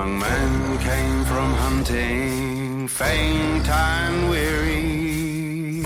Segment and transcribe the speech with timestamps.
[0.00, 5.84] young men came from hunting, faint and weary.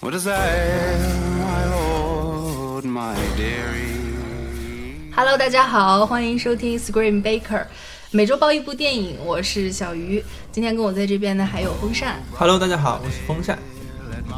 [0.00, 0.98] What is that,
[1.44, 5.12] my lord, my dearie?
[5.14, 7.66] Hello，大家好，欢迎收听 Scream Baker，
[8.12, 10.24] 每周报一部电影，我是小鱼。
[10.50, 12.22] 今天跟我在这边的还有风扇。
[12.34, 13.58] Hello，大家好，我是风扇。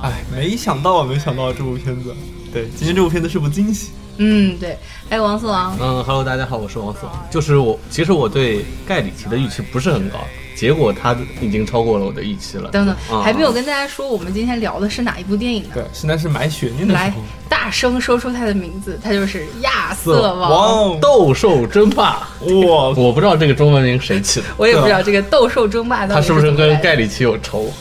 [0.02, 2.12] 哎，没想到，没想到这部片子，
[2.52, 3.92] 对，今天这部片子是部惊喜。
[4.22, 4.76] 嗯，对，
[5.08, 5.74] 还有王四王。
[5.80, 7.26] 嗯，Hello，大家好，我是王四王。
[7.30, 10.18] 就是我，其实我对盖里奇的预期不是很高，
[10.54, 12.68] 结果他已经超过了我的预期了。
[12.68, 15.70] 等等，啊还没有跟大家说我们今天聊的是哪一部电影呢？
[15.72, 17.14] 对，现在是埋悬念的时来。
[17.48, 20.90] 大声说出他的名字，他就是亚瑟哇王。
[20.90, 27.72] 哦，斗兽争霸，哇，我不知道这个中文名谁起的，我也不知道这个斗兽争霸到底他是不是跟盖里奇有仇？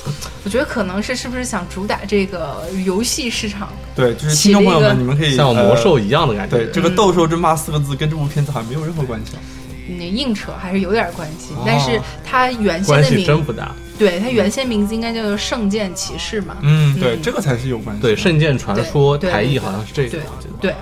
[0.44, 3.70] 我觉得可能是是不是想主打这个游戏市场？
[3.96, 6.58] 对，就是听众朋友们，你们可以像魔兽呃一样的感觉。
[6.58, 9.40] 对，这个“斗兽争霸”四个字跟这部片子好像没有任何关系啊。
[9.98, 13.74] 那硬扯还是有点关系，哦但是它原先的名，真不大。
[13.98, 16.56] 对它原先名字应该叫做圣剑骑士嘛。
[16.62, 18.08] 嗯，对，嗯这个才是有关系的。
[18.08, 20.24] 对，《圣剑传说》台译好像是这个。
[20.62, 20.74] 对，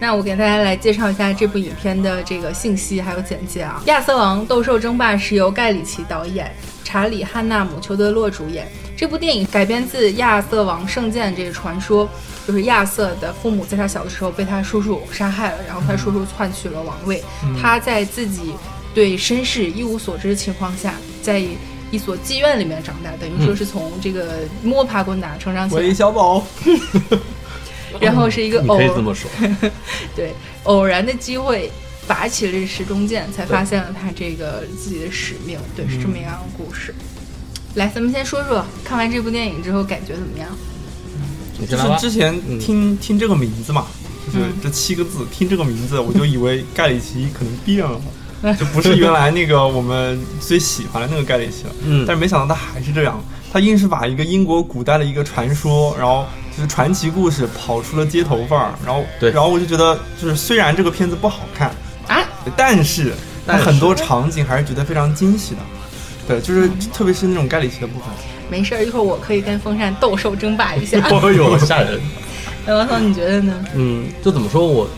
[0.00, 3.80] 那我给大家来介绍一下这部影片的这个信息还有简介啊。
[3.88, 6.54] 《亚瑟王斗兽争霸》是由盖里奇导演，
[6.84, 8.68] 查理·汉纳姆·裘德洛主演。
[8.96, 12.08] 这部电影改编自亚瑟王圣剑这个传说，
[12.46, 17.22] 就是亚瑟的父母在他小的时候被他叔叔杀害了，然后他叔叔篡取了王位。
[17.60, 18.52] 他在自己
[18.94, 21.42] 对身世一无所知的情况下，在
[21.90, 26.44] 一所妓院里面长大，等于说是从这个摸爬滚打成长起来韦，小宝，
[28.00, 29.30] 然后是一个你偶可以这么说。
[30.14, 30.32] 对，
[30.64, 31.70] 偶然的机会
[32.06, 35.58] 拔起了这时钟剑，才发现了他这个自己的使命。
[35.76, 36.94] 对，是这么一样的故事。
[37.74, 40.48] 来，咱们先说说看完这部电影之后感觉怎么样？
[41.68, 41.82] 就是。
[41.98, 43.86] 之前嗯听听这个名字嘛，
[44.26, 48.00] 就是嗯这七个字，听这个名字我就以为盖里奇可能变了。
[48.56, 53.20] 就不是原来那个我们最喜欢的那个盖里奇了，嗯但是没想到他还是这样，
[53.52, 56.24] 他硬是把一个英国古代的一个传说，然后
[56.58, 61.70] 就是传奇故事跑出了街头范儿，然后对然后我就觉得就是虽然这个片子不好看，
[62.08, 62.18] 啊，
[62.56, 63.12] 但是
[63.46, 65.60] 它但很多场景还是觉得非常惊喜的，
[66.26, 68.08] 对，就是特别是那种盖里奇的部分，
[68.50, 70.98] 没事儿，一会儿我可以跟风扇斗兽争霸一下。
[71.12, 72.00] 哦呦，吓人。
[72.66, 73.54] 那王涛，你觉得呢？
[73.76, 74.90] 嗯，就怎么说，我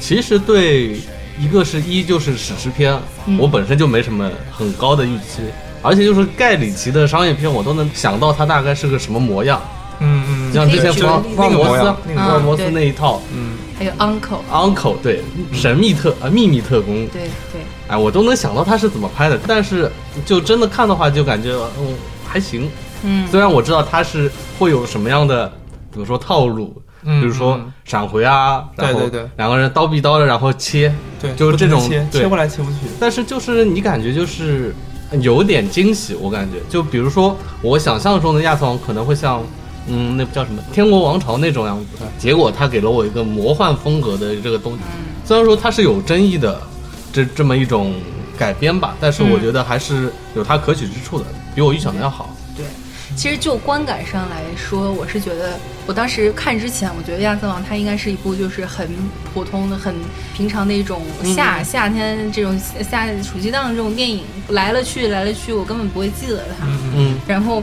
[0.00, 0.98] 其实对
[1.38, 5.42] 一个是一就是史诗片，嗯我本身就没什么很高的预期，
[5.80, 9.62] 而且就是盖里奇的商业片，我都能想到它大概是个什么模样，
[10.54, 15.22] 像之前福尔摩斯那个福尔摩斯嗯那一套嗯，还有 Uncle，Uncle 对
[15.52, 17.22] 神秘特呃秘密特工，对
[17.52, 19.90] 对，哎，我都能想到他是怎么拍的，但是
[20.24, 21.94] 就真的看的话，就感觉嗯
[22.26, 22.70] 还行。
[23.02, 25.52] 嗯，虽然我知道他是会有什么样的
[25.90, 29.30] 怎么说套路，嗯比如说嗯闪回啊，然后对对对。
[29.36, 34.74] 两个人刀逼刀的，然后切，对，就是这种切切过来切过去，但是就是你感觉就是
[35.20, 36.58] 有点惊喜，我感觉。
[36.70, 39.42] 就比如说我想象中的亚瑟王可能会像。
[39.86, 44.78] 嗯，那叫什么《天国王朝》那种样子，结果他给了我一个魔幻风格的这个东西。
[45.26, 46.60] 虽然说它是有争议的，
[47.12, 47.94] 这这么一种
[48.36, 51.24] 改编吧，但是我嗯觉得还是有它可取之处的，
[51.54, 52.36] 比我预想的要好。
[52.56, 52.66] 对，
[53.16, 58.88] 其实就观感上来说，我是觉得，我当时看之前，我觉得《亚瑟王》它应该是一部就是很
[59.32, 59.94] 普通的、很
[60.34, 61.02] 平常的一种
[61.34, 66.66] 夏、夏天这种夏暑期档这种电影，来了去来了去，我根本不会记得它。
[66.94, 67.62] 嗯，然后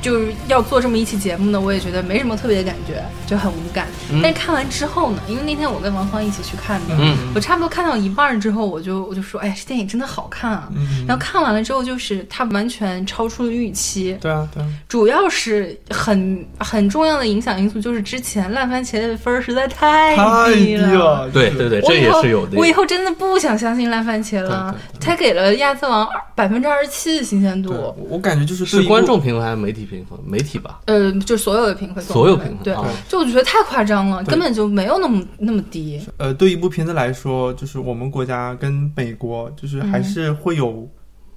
[0.00, 3.86] 就是要做这么一期节目呢，我也觉得没什么特别的感觉，就很无感。
[4.22, 10.68] 但是看完之后呢，因为那天我跟王芳一起去看的，嗯我差不多看到一半之后，我就我就说，哎呀，这电影真的好看啊！
[10.74, 21.24] 嗯然后看完了之后，就是它完全超出了预期，对啊对啊，主要是很很重要的影响因素，就是之前烂番茄的分儿实在太太低了。
[21.24, 22.56] 了，对对对，这我以后也是有的。
[22.56, 24.74] 我以后真的不想相信烂番茄了。
[25.00, 30.18] 他给了亚瑟王百分之二十七的新鲜度对，，我感觉就是对是观众评分还是媒体评分？
[30.24, 30.80] 媒体吧。
[30.86, 36.00] 呃，就所有的评分，所有评分对啊，就我觉得太夸张了，根本就没有那么那么低。
[36.18, 40.88] 呃，对一部片子来说，就是我们国家跟美国，就是还是会有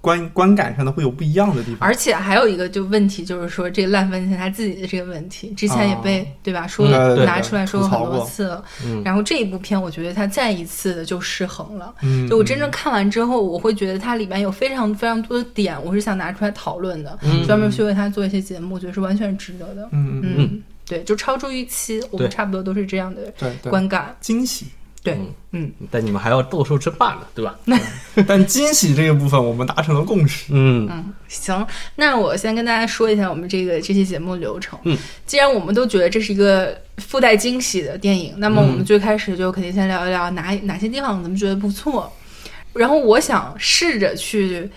[0.01, 1.87] 观、观感上的会有不一样的地方。
[1.87, 8.65] 而且还有一个就问题，就是说这个烂番茄他自己的这个问题，之前也被、对吧说嗯拿出来说过很多次了。
[8.83, 11.93] 嗯然后这一部片，我觉得他再一次的就失衡了。
[12.01, 19.87] 嗯，就我真正看完之后，我会觉得它里面有非常非常多的点，我是想拿出来讨论的，嗯专门去为他做一些节目，我觉得是完全值得的。
[19.91, 23.31] 嗯嗯嗯，嗯，对，就超出预期，我们差不多都是这样的
[23.69, 24.15] 观感。
[24.19, 24.65] 惊喜。
[25.03, 27.57] 对，嗯嗯，但你们还要斗兽争霸呢，对吧？
[27.65, 27.75] 那
[28.27, 30.45] 但惊喜这个部分，我们达成了共识。
[30.53, 31.65] 嗯嗯行，
[31.95, 34.77] 那我先跟大家说一下我们这个这期节目流程。
[34.83, 34.95] 嗯，
[35.25, 42.11] 既然我们都觉得这是一个附带惊喜的电影，那么我们最开始就肯定先聊一聊哪哪些地方咱们觉得不错。
[42.73, 44.69] 然后我想试着去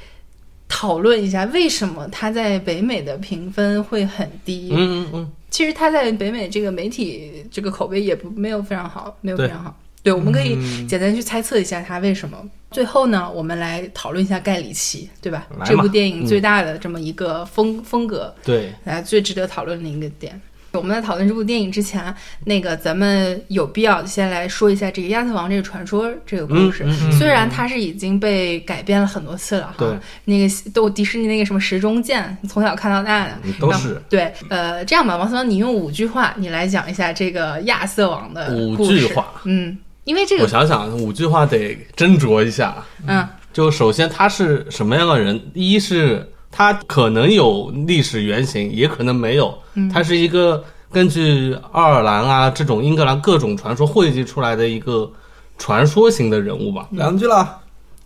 [0.69, 4.71] 讨论一下，为什么它在北美的评分会很低？
[4.73, 9.77] 嗯嗯嗯，其实它在北美这个媒体这个口碑也不没有非常好，没有非常好。
[10.05, 10.87] 对，我们可以嗯。
[10.87, 12.39] 简单去猜测一下他为什么。
[12.71, 15.47] 最后呢，我们来讨论一下盖里奇，对吧？
[15.65, 20.41] 这部电影最大的这么一个风、风格，对，来，最值得讨论的一个点。
[20.73, 22.13] 我们在讨论这部电影之前，
[22.47, 26.83] 那个咱们有必要先来说一下这个亚瑟王这个传说这个故事。
[26.85, 33.31] 嗯嗯虽然它是已经被改编了很多次了哈，那个都迪士尼那个什么时钟剑，从小看到大
[33.61, 34.03] 都是。
[34.11, 38.99] 对，呃，这样吧，王思王，你用五句话，你来讲一下这个亚瑟王的五故事。
[38.99, 42.77] 句话，嗯，因为这个我，想想，五句话得斟酌一下。
[43.07, 45.41] 嗯就首先他是什么样的人？
[45.55, 49.57] 一是他可能有历史原型，也可能没有。
[49.75, 55.11] 嗯他是一个根据爱尔兰啊这种英格兰各种传说汇集出来的一个
[55.57, 56.89] 传说型的人物吧。
[56.91, 57.61] 两句了，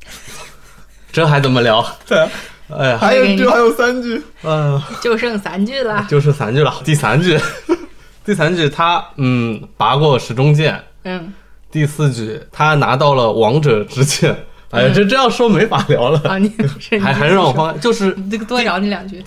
[1.11, 1.85] 这还怎么聊？
[2.07, 2.19] 对，
[2.69, 6.75] 哎呀，还有一句，还有三句，嗯、就剩三句了，就剩三句了。
[6.85, 7.41] 第三句，
[8.25, 10.79] 第三句他嗯拔过时钟剑。
[11.05, 11.33] 嗯，
[11.71, 14.35] 第四局他拿到了王者之剑。
[14.71, 16.21] 哎呀，这这样说没法聊了。
[16.29, 16.53] 啊，你
[17.01, 19.23] 还还是让我放，就是这个多聊你两句，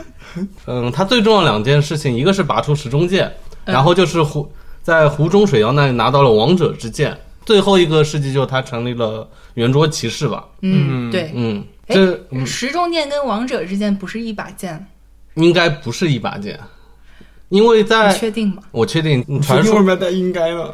[0.66, 3.26] 嗯，他最重要两件事情，一个是拔出时钟剑，
[3.66, 4.50] 嗯然后就是湖
[4.82, 7.14] 在湖中水妖那里拿到了王者之剑，
[7.44, 10.42] 最后一个事迹就是他成立了圆桌骑士吧。
[10.62, 14.86] 嗯，对，嗯，哎这嗯时钟剑跟王者之剑不是一把剑，
[15.34, 16.58] 应该不是一把剑，
[17.50, 18.62] 因为你在确定吗？
[18.70, 20.72] 我确定传传说，说里面带应该呢？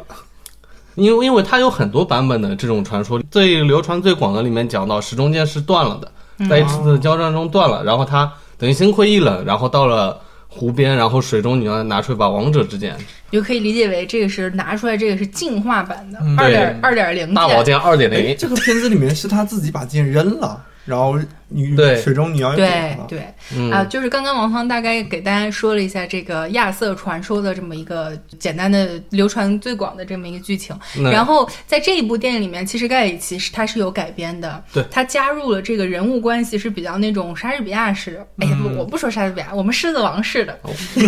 [0.95, 6.49] 因为因为它有很多版本的这种传说，最流传最广的里面讲到时钟剑是断了的，嗯。
[6.49, 12.95] 在一次的交战中断了，然后他等于心灰意冷，然后到了湖边，然后水中女妖拿出一把王者之剑，
[13.29, 21.19] 你就可以理解为这个是拿出来，这个是进化版的嗯二点对二点零大宝剑二点哎，零，这个片子里面是他自己把剑扔了，然后
[21.49, 22.97] 女对水中女妖又给对。
[23.07, 23.25] 对
[23.55, 30.75] 嗯啊，就是刚刚王芳大概给大家说了一下这个亚瑟传说的这么一个简单的流传最广的这么一个剧情。
[30.97, 38.27] 那然后在这一部电影里面，其实盖里奇是他是有改编的，对他加入了这个人物关系是比较那种莎士比亚式的。
[38.39, 40.59] 哎呀，不，我不说莎士比亚，我们狮子王式的。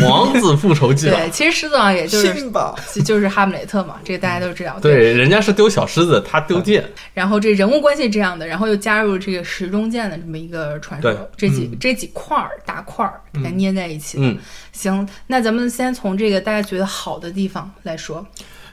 [0.04, 1.10] 王子复仇记。
[1.10, 2.52] 对，其实狮子王也就是，
[2.94, 4.80] 就就是哈姆雷特嘛，这个大家都知道。
[4.80, 6.86] 对，人家是丢小狮子，他丢剑。
[7.14, 14.18] 然后这人物关系这样的，然后又加入这个时钟剑的这么一个传说，这几、这几块儿大块儿给它捏在一起。
[14.20, 14.38] 嗯，
[14.74, 18.26] 行，那咱们先从这个大家觉得好的地方来说。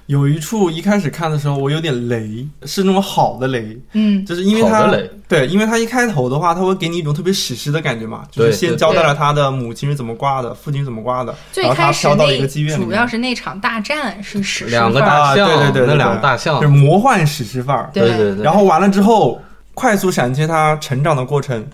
[0.07, 4.27] 有一处一开始看的时候我有点雷，是那种好的雷，嗯。
[4.27, 5.11] 就是因为他好的雷。
[5.27, 15.13] 对，因为它一开头的话，它会给你一种特别史诗的感觉嘛，就是先交代了他的母亲是怎么挂的，父亲是怎么挂的，最然后他开始飘到一个那妓院里，主要是那场大战是史诗两个范儿。
[15.13, 17.89] 啊大象，对对对对那两个大象就是，魔幻史诗范儿。
[17.95, 18.45] 对对对。
[18.45, 19.41] 然后完了之后，
[19.75, 21.67] 快速闪切他成长的过程，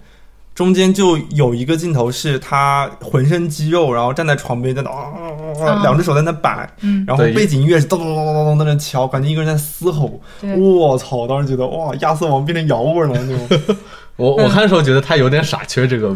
[0.55, 10.21] 中间就有一个镜头是他浑身肌肉，然后站在床边在那、啊啊啊啊嗯两只手在那摆，嗯然后背景音乐是咚咚咚咚咚咚在那敲，感觉一个人在嘶吼。
[10.59, 11.27] 我操！
[11.27, 13.77] 当时觉得哇，亚瑟王变成摇滚了那种。
[14.17, 16.15] 我我看的时候觉得他有点傻缺，这个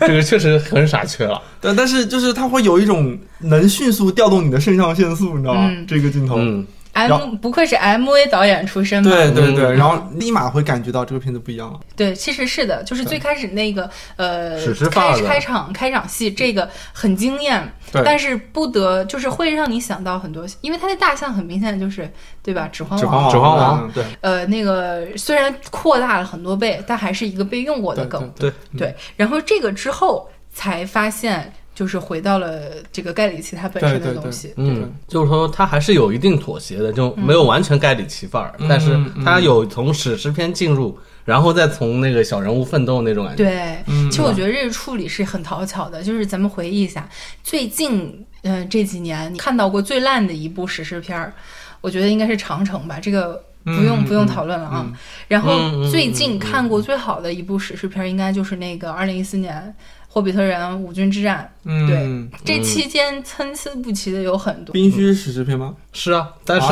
[0.00, 1.40] 这个确实很傻缺了。
[1.60, 5.68] 但但是就是他会有一种能迅速调动你的肾上腺素，你知道吗？
[5.70, 6.36] 嗯这个镜头。
[6.38, 6.66] 嗯，
[6.96, 9.10] M 不愧是 MV 导演出身嘛。
[9.10, 11.78] 对对对，嗯然后立马会感觉到这个片子不一样了。
[11.94, 14.58] 对，其实是的，就是最开始那个呃
[14.90, 22.10] 开儿的开场开场戏，这个很惊艳，但是不得就是会让你想到很多，因为它的大象很明显就是
[22.42, 22.68] 对吧？
[22.72, 28.32] 指环王，指环王，对呃，那个虽然扩大了很多倍，但还是一个被用过的对梗。
[28.38, 34.54] 对对，对，然后这个之后才发现，就是回到了这个盖里奇他本身的对对东西。
[34.56, 43.44] 嗯，就是说他还是有一定妥协的，就没有完全盖里奇范儿，嗯但是嗯他有从史诗片进入，然后再从那个小人物奋斗那种感觉。
[43.44, 46.02] 对，嗯其实我觉得这个处理是很讨巧的。
[46.02, 47.06] 就是咱们回忆一下，
[47.44, 51.34] 最近嗯、呃这几年你看到过最烂的一部史诗片儿，
[51.82, 52.98] 我觉得应该是《长城》吧。
[52.98, 54.82] 这个不用、嗯不用嗯讨论了啊。
[54.86, 54.96] 嗯
[55.28, 55.52] 然后
[55.90, 59.74] 最近看过最好的一部史诗片儿，应该就是那个二零一四年
[60.16, 61.46] 《霍比特人：五军之战》。
[61.68, 64.72] 嗯，对这期间参差不齐的有很多。
[64.72, 65.74] 冰虚史诗片吗？
[65.92, 66.66] 是啊，但是、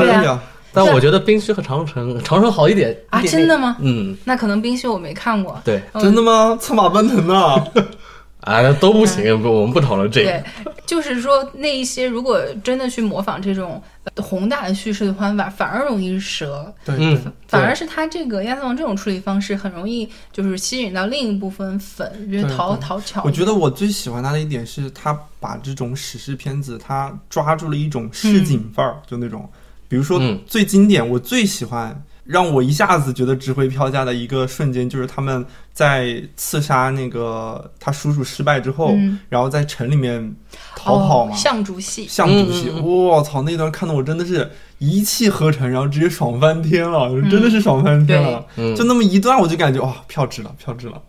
[0.73, 6.57] 但我觉得冰虚和长城，长城好一点啊一点点真的吗嗯，那可能冰须我没看过，对，嗯真的吗？
[6.59, 7.63] 策马奔腾啊！
[8.45, 10.45] 啊，都不行，不，我们不讨论这个对。，
[10.87, 16.73] 就是说那一些如果真的去模仿这种呃宏大的叙事的方法，反而容易折。
[16.85, 23.23] 对，嗯，反而是他这个亚瑟王这种处理方式，很容易就是吸引到另一部分粉，就是对讨讨巧。
[23.25, 29.49] 我觉得我最喜欢他的一点是，他把这种史诗片子，他抓住了一种市井范儿，就那种，
[29.89, 39.19] 比如说嗯最经典，我最喜欢让我一下子觉得值回票价的一个瞬间，就是他们在刺杀那个他叔叔失败之后，嗯。
[39.29, 40.35] 然后在城里面
[40.75, 48.45] 逃跑嘛，哦象竹戏，象竹戏，嗯嗯我操，那段看的我真的是一气呵成，然后直接爽翻天了，真的是爽翻天了。
[48.57, 51.01] 嗯，就那么一段，我就感觉哇，票值了，票值了，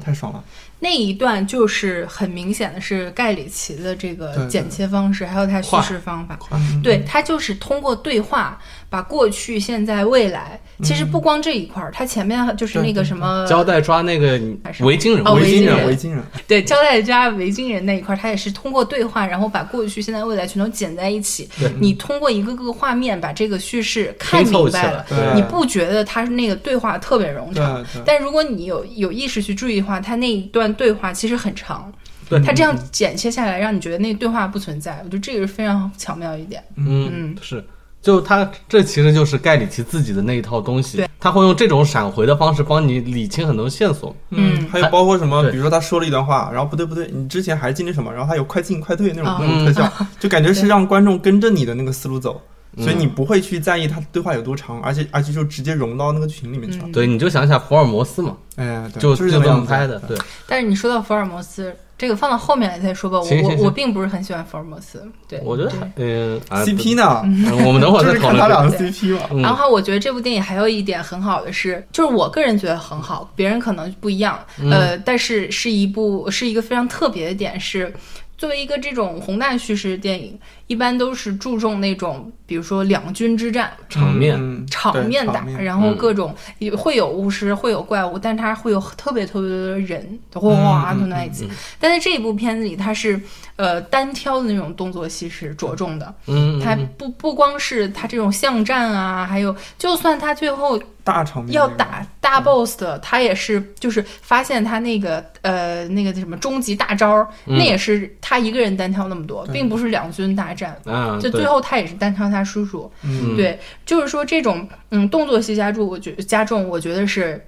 [0.00, 0.42] 太爽了。
[0.80, 6.38] 那一段就是很明显的是盖里奇的这个剪切方式，还有他叙事方法。
[6.52, 8.58] 嗯对他就是通过对话
[8.88, 14.40] 把过去、现在、未来，其实不光这一块儿，他前面就是那个什么交代抓那个
[14.80, 21.48] 维京人，哦维京人，维京人人，对交代加维京人那一块儿，他也是通过对话，然后把过去、现在、未来全都剪在一起。
[21.80, 27.84] 你通过一个个画面把这个叙事看明白了，对你不觉得他是那个对话特别冗对长？
[27.92, 28.02] 对。
[28.06, 31.92] 但如果你有有意识去注意的话，他那一段对话其实很长，
[32.28, 36.62] 对他这样剪切下来，让你觉得那对话不存在，我觉得这个是非常巧妙一点。
[36.76, 37.64] 嗯嗯，是。
[38.00, 44.14] 就他这其实就是盖里奇自己的那一套东西对，他会用这种闪回的方式帮你理清很多线索。
[44.30, 52.40] 嗯还有包括什么，比如说他说了一段话，然后不对不对，你之前还经历什么，然后他有快进快退那种、啊那种特效，就感觉是让观众跟着你的那个思路走，嗯
[52.78, 56.84] 所以你不会去在意他对话有多长，而且而且就直接融到那个剧情里面去了。
[56.86, 59.98] 嗯对，你就想想福尔摩斯嘛，哎，对就就是这么拍的。
[60.00, 60.16] 对，
[60.46, 63.18] 但是你说到福尔摩斯，这个放到后面来再说吧。
[63.18, 69.22] 我我我并不是很喜欢福尔摩斯，对，我觉得还嗯啊 CP 呢，嗯 我们等会儿就再讨论他俩的 CP 嘛。
[69.32, 74.38] 嗯然后我觉得这部电影还有一点很好的是，就是我个人觉得很好，别人可能不一样。
[74.60, 77.92] 嗯呃，但是是一部是一个非常特别的点是。
[78.36, 80.38] 作为一个这种宏大叙事的电影，
[80.68, 84.36] 一般都是注重那种，比如说两军之战，场面。
[84.38, 85.64] 嗯场面打，面。
[85.64, 85.96] 然后嗯。
[85.96, 91.46] 各种也会有巫师，会有怪物，但它会有特别特别多的人，哇，嗯都在一起。
[91.46, 93.20] 嗯但在这一部片子里，它是
[93.56, 96.88] 呃单挑的那种动作戏是着重的，嗯，它嗯。
[96.96, 110.76] 不不光是它这种巷战啊，还有就算它最后大场面要打大 boss 的，他也是就是发现他那个呃那个什么终极大招那也是他一个人单挑那么多，并不是两军大战。
[110.84, 113.36] 啊，就最后他也是单挑他叔叔，嗯。
[113.36, 117.40] 对，就是说这种嗯动作戏加重，我觉加重，我觉得是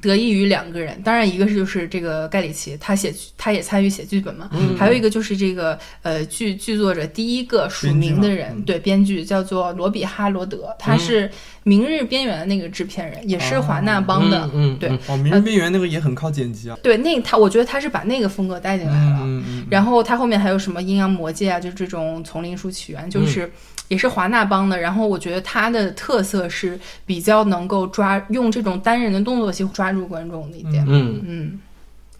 [0.00, 11.28] 得益于两个人，当然一个是就是这个盖里奇，他写他也参与写剧本嘛，嗯还有一个就是这个呃剧剧作者第一个署名的人，编嗯对编剧叫做罗比哈罗德，他是
[11.62, 16.76] 《明日边缘》的那个制片人，也是华纳帮的，对嗯对哦，《明日边缘》那个也很靠剪辑啊。
[16.82, 19.20] 对，那他我觉得他是把那个风格带进来了。
[19.22, 23.50] 嗯嗯然后他后面还有什么阴阳魔界啊，就是这种丛林书起源，嗯就是
[23.94, 24.78] 也是华纳帮的。
[24.78, 30.84] 然后我觉得他的特色是比较能够抓用这种单人的动作戏抓住观众的一点。
[30.88, 31.60] 嗯，嗯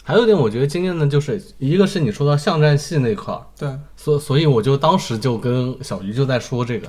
[0.06, 6.86] 还有一点我觉得惊艳的就是，一个是你说到巷战戏那块儿，对，所所以我就当时就跟小鱼就在说这个，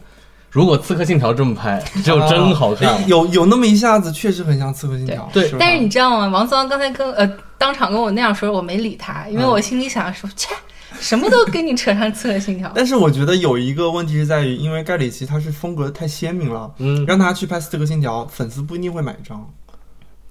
[0.52, 5.30] 如果《刺客信条》这么拍，就真好看有有那么一下子，确实很像《刺客信条》。
[5.34, 6.28] 对吧但是你知道吗？
[6.28, 7.26] 王思王刚才跟呃
[7.58, 10.54] 当场跟我那样说，我没理他，因为嗯我心里想说，切，
[11.00, 12.72] 什么都跟你扯上刺客信条。
[12.76, 19.50] 但是我觉得有一个问题是在于，因为盖里奇他是风格太鲜明了，嗯，让他去拍《刺客信条》，粉丝不一定会买账。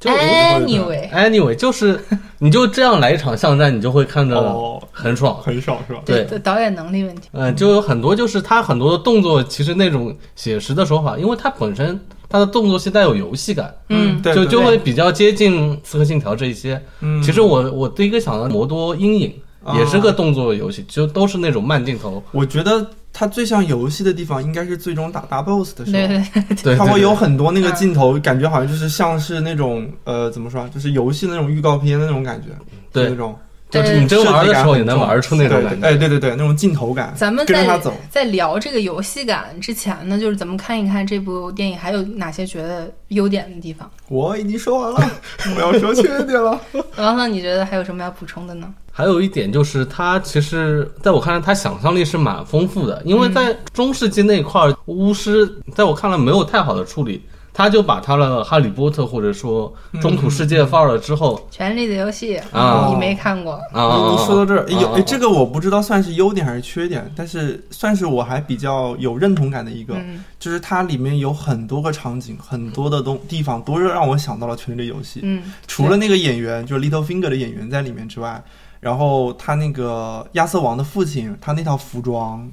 [0.03, 1.99] Anyway，anyway，就是
[2.39, 5.41] 你就这样来一场巷战，你就会看着哦很爽。
[5.43, 6.03] 很爽是吧？
[6.05, 7.29] 对对导演能力问题。
[7.33, 16.79] 嗯，就有很多就是他很多的动作，其实那种写实的手法，因为他本身他的动作戏带有游戏感，嗯对，对就就会比较接近《刺客信条》这一些。
[17.01, 22.23] 嗯其实我我第一个想到《魔多阴影》啊也是个动作游戏，就都是那种慢镜头。
[22.33, 26.07] 我觉得它最像游戏的地方，应该是最终打大 boss 的时候。
[26.07, 32.49] 对对对，它会有很多那个镜头，感觉好像就是像是那种呃，怎么说啊，就是游戏那种预告片的那种感觉，
[32.93, 33.35] 对那种
[33.83, 35.87] 就是你真玩的时候也能玩出那种感觉。
[35.87, 37.65] 哎，对对对，那种镜头感，咱们在。
[38.11, 43.91] 在聊这个游戏感之前呢，就是咱们看一看这部电影还有哪些觉得优点的地方。
[44.09, 45.11] 我已经说完了，
[45.57, 46.61] 我要说缺点了。
[46.97, 48.73] 王总，你觉得还有什么要补充的呢？
[48.93, 57.21] 还有一点就是，它其实在我看来，它想象力是蛮丰富的，因为在中世纪那块儿，巫师在我看来没有太好的处理，
[57.55, 62.89] 他就把他的哈利波特或者说中土世界放了之后，《权力的游戏》啊。
[62.91, 63.53] 你没看过？
[63.73, 70.25] 啊，你说到这儿，哎有这个我不知道算是优点还是缺点，但是算是我还比较有认同感的一个，嗯。
[70.41, 75.21] 就是它里面有很多个场景，很多的东地方都是让我想到了《权力的游戏》。
[75.23, 78.43] 嗯，除了那个演员，就是 Littlefinger 的演员在里面之外，
[78.81, 82.47] 然后他那个亚瑟王的父亲，他那套服装，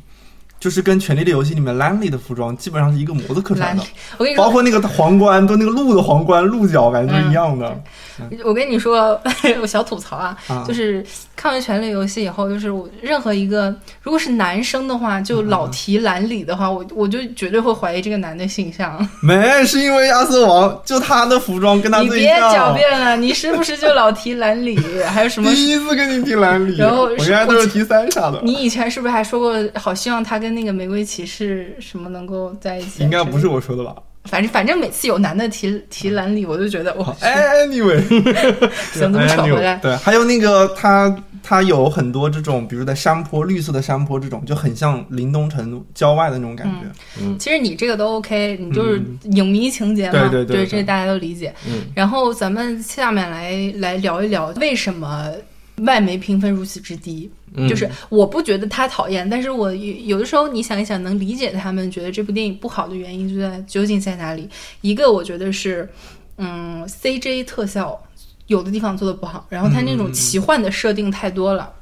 [0.61, 3.83] 就是跟《权力的游戏》里面兰利的服装基本上是一个模子刻出来蓝的，，
[4.17, 7.77] 我跟你说，包括那个皇冠，都那个鹿的皇冠、鹿角，感觉都是一样的。
[8.45, 9.19] 我跟你说，
[9.59, 11.03] 我小吐槽啊，啊就是
[11.35, 19.03] 看完《权力游戏》以后，就是我任何一个如果是男生的话，就老提兰里的话，我我就绝对会怀疑这个男的性向。
[19.23, 22.31] 没，是因为亚瑟王就他的服装跟他你别。
[22.35, 24.77] 狡辩了，你是不是就老提兰里？
[25.05, 25.49] 还有什么？
[25.51, 28.39] 第一次跟你提兰里，然后我原来都是提三傻的。
[28.43, 33.03] 你以前是不是还说过，好希望他跟那个玫瑰骑士什么能够在一起？
[33.03, 37.99] 应该不是，我说的吧反正反正每次有男的提提蓝里，我就觉得哇，？Anyway，
[38.93, 39.77] 行，这么扯回来。
[39.77, 47.35] 对，还有那个他他有很多这种，比如在山坡绿色的山坡这种，就很像林东城郊外的那种感觉。
[47.39, 51.51] 其实你这个都 OK，你就是嗯影迷情节嘛，对对对对这大家都理解。
[51.67, 55.31] 嗯，然后咱们下面来来聊一聊为什么
[55.77, 57.29] 外媒评分如此之低。
[57.53, 64.47] 嗯就是我不觉得他讨厌，但是我有有的时候你想一想，能理解他们觉得这部电影不好的原因就在究竟在哪里？
[64.79, 65.89] 一个我觉得是，
[66.37, 68.01] 嗯，CJ 特效
[68.47, 71.80] 有的地方做的不好，然后它那种奇幻的设定太多了，嗯，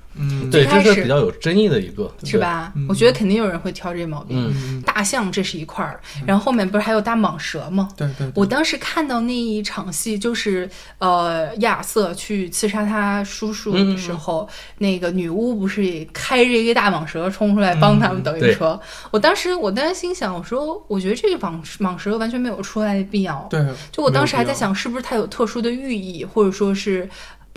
[0.52, 2.74] 对，最开始这是比较有争议的一个，是吧？
[2.76, 4.52] 嗯我觉得肯定有人会挑这毛病。
[4.56, 7.88] 嗯大象这是一块儿，然后后面不是还有大蟒蛇吗？
[7.96, 14.48] 对对对，我当时看到那一场戏，就是呃亚瑟去刺杀他叔叔的时候，
[14.80, 18.80] 那个女巫不是也开着一个大蟒蛇冲出来帮他们等于说，
[19.12, 23.48] 我当时我当时心想，我说我觉得这个蟒蟒蛇完全没有出来的必要。
[23.50, 27.08] 对，就我当时还在想，是不是它有特殊的寓意，或者说是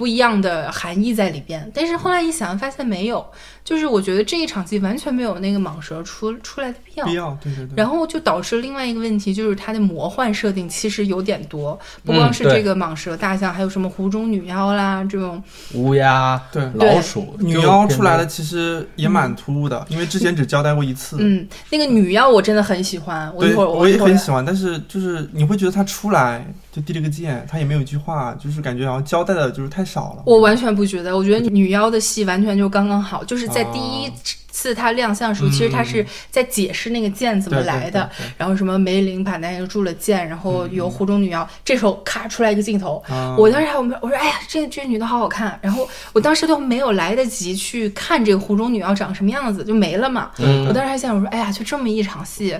[0.02, 1.70] 不一样的含义在里边。
[1.72, 3.24] 但是后来一想，发现没有，
[3.64, 7.06] 就是我觉得这一场戏完全没有那个蟒蛇出出来的必要。
[7.06, 7.74] 必要，对对对。
[7.76, 15.42] 然后就导致另外一个问题，就是它的魔幻设定其实有点多，不光是这个蟒蛇、大象，还有什么湖中女妖啦这种。
[15.74, 21.16] 乌鸦、对老鼠、女妖出来的其实也蛮突兀的，因为之前只交代过一次。
[21.20, 30.22] 嗯，那个女妖我真的很喜欢，我一，会儿我也很喜欢，但是就是你会觉得她出来就递了个剑，她也没有一句话，就是感觉好像交代的就是太少了。
[30.26, 34.12] 我完全不觉得，我觉得女妖的戏完全就刚刚好，就是在第一哦
[34.54, 50.30] 次他亮相的时候，其实他是在解释那个剑怎么来的，然后什么梅林把男人铸了剑，然后由湖中女妖，这时候咔出来一个镜头，啊我当时还我们我说哎呀，这这女的好好看，然后我当时都没有来得及去看这个湖中女妖长什么样子，就没了嘛。
[50.38, 52.54] 嗯我当时还想我说哎呀，就这么一场戏。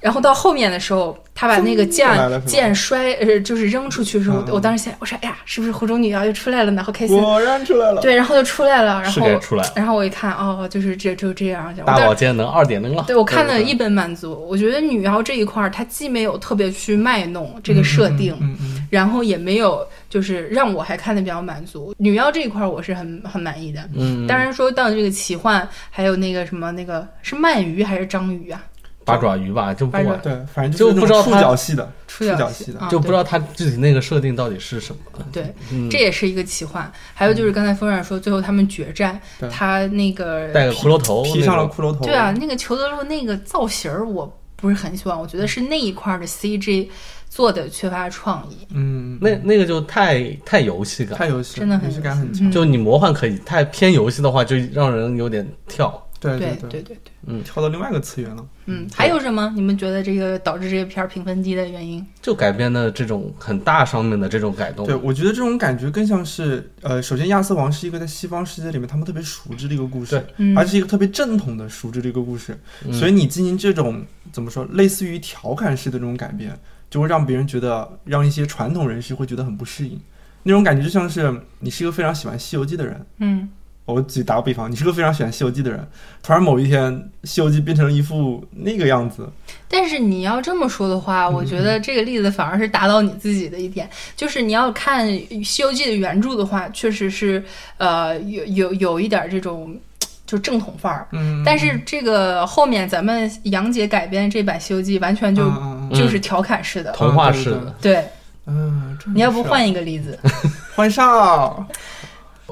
[0.00, 2.06] 然后到后面的时候，他把那个剑
[2.44, 6.82] 剑摔，呃，就是扔出去的时候，我当时想，我说，哎呀，是不是湖中女妖又出来了呢？
[6.82, 7.20] 好开心！
[7.20, 8.00] 果然出来了。
[8.00, 13.04] 对，然后就出来了，然后出来了然后我一看，哦，就是这就这样，我大宝剑能二点零了。
[13.06, 14.46] 对我看了一本满足。
[14.48, 21.94] 我觉得女妖这一块儿，它既没有特别去卖弄这个设定，嗯嗯然后也没有就是让我还看的比较满足。
[21.98, 23.80] 女妖这一块儿我是很很满意的。
[23.94, 28.62] 嗯，当然说到这个奇幻，还有那个什么那个是鳗鱼还是章鱼啊？
[29.06, 32.80] 八爪鱼吧，就不管嗯，对，反正就不知道触角系的，触角系的。
[32.80, 35.00] 啊就不知道它具体那个设定到底是什么。
[35.32, 36.90] 对，嗯这也是一个奇幻。
[37.14, 42.04] 还有就是刚才风冉说，最后他们决战，对他那个戴个骷髅头，披上了骷髅头。
[42.04, 46.88] 对啊，，那个裘德洛那个造型儿我不是很喜欢，我觉得是那一块儿的 CG
[47.28, 48.66] 做的缺乏创意。
[48.70, 52.50] 嗯，那那个就太太游戏感，太游戏了，真的很游戏感很强。
[52.50, 56.02] 就你魔幻可以，太偏游戏的话，就让人有点跳。
[56.18, 58.46] 对对对，对对嗯，跳到另外一个次元了。
[58.64, 59.52] 嗯，还有什么？
[59.54, 62.04] 你们觉得这个导致这个片儿评分低的原因？
[62.22, 70.24] 就改编的这种很大上面的这种改动，对，我觉得这种感觉更像是，呃，首先亚瑟王是一个在西方世界里面他们特别熟知的一个故事
[70.56, 74.02] 而是一个特别正统的熟知的一个故事，嗯所以你进行这种
[74.32, 80.00] 怎么说，类似于调侃式的这种改编，就会让别人觉得，让一些传统人士会觉得很不适应。
[80.42, 83.48] 那种感觉就像是你是一个非常喜欢《西游记》的人，嗯，
[83.86, 85.88] 我举打个比方，你是个非常喜欢《西游记》的人，
[86.22, 89.30] 突然某一天《西游记》变成了一副那个样子，
[89.68, 95.08] 但是你要这么说的话，我觉得这个例子反而是打倒你自己的一点，就是你要看
[95.44, 97.42] 《西游记》的原著的话，确实是
[97.78, 99.78] 呃有有有一点这种
[100.26, 101.06] 就正统范儿。
[101.12, 105.48] 嗯，但是这个后面咱们杨姐改编这版《西游记》，完全就、
[105.94, 106.90] 就是调侃式的。
[106.90, 107.72] 童话式的。
[107.80, 108.04] 对，
[108.46, 110.18] 嗯，你要不换一个例子？
[110.74, 111.64] 换上？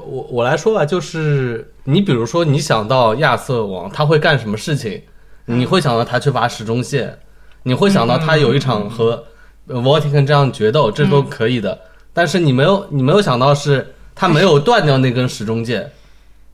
[0.07, 5.01] 我我来说吧，就是你比如说你想到亚瑟王他会干什么事情，
[5.45, 7.17] 你会想到他去拔时钟线，
[7.63, 9.23] 你会想到他有一场和
[9.67, 11.77] 呃 Vatican 这样决斗，这都可以的。
[12.13, 15.91] 但是你没有你没有想到是他没有断掉那根时钟剑，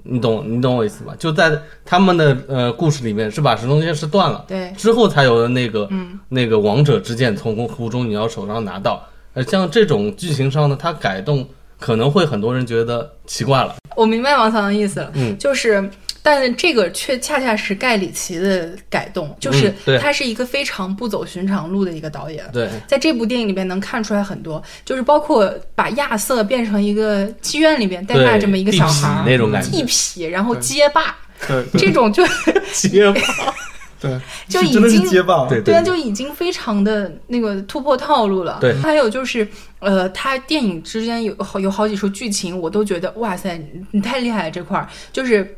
[0.04, 1.14] 你懂你懂我意思吧？
[1.20, 1.52] 就在
[1.86, 9.06] 他们的呃故事里面是把时钟剑是断了，对，之后才有了那个、嗯那个王者之剑从湖中你要手上拿到。
[9.34, 11.48] 呃，像这种剧情上呢，它改动
[11.82, 13.76] 可能会很多人觉得奇怪了。
[13.98, 15.90] 我明白王强的意思了，嗯就是。
[16.24, 22.46] 但这个却恰恰是盖里奇的改动，就是他是一个非常不走寻常路的一个导演。
[22.54, 31.16] 对，在这部电影里面能看出来很多，就是包括把亚瑟变成一个妓院里边带大这么一个小孩那种感觉地痞，然后对街霸，
[31.74, 32.24] 这种就
[32.72, 33.22] 结巴，
[34.02, 38.58] 对，就已真的是经街霸，对对啊，就已经非常的那个突破套路了。
[38.60, 39.48] 对还有就是，
[39.80, 45.56] 呃，他电影之间有好有好几处剧情，我都觉得哇塞，你你太厉害了这块儿，就是。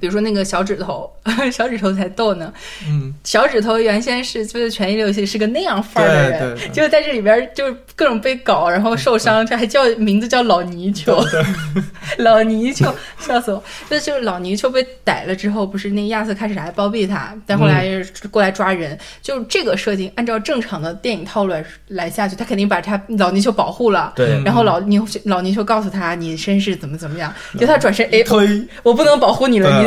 [0.00, 1.10] 比如说那个小指头，
[1.52, 2.52] 小指头才逗呢。
[2.88, 6.72] 嗯，小指头原先是就是《权力游戏》是个那样范儿的人，对对对。
[6.72, 11.24] 结果在这里边就是各种被搞，然后受伤，这还叫名字叫老泥鳅，
[12.18, 13.62] 老泥鳅，笑死我！
[13.88, 17.88] 那就是老泥鳅被逮了之后，不是那亚瑟开始还包庇他，但后来
[18.30, 24.12] 过来抓人，就这个设定，按照正常的电影套路来来下去，他肯定把他老泥鳅保护了。
[24.16, 24.40] 对。
[24.44, 28.46] 然后老泥老泥鳅告诉他你身世怎么怎么样，就他转身，哎，推，
[28.82, 29.85] 我不能保护你了，你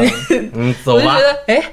[0.54, 1.64] 嗯，走吧我就觉，得哎，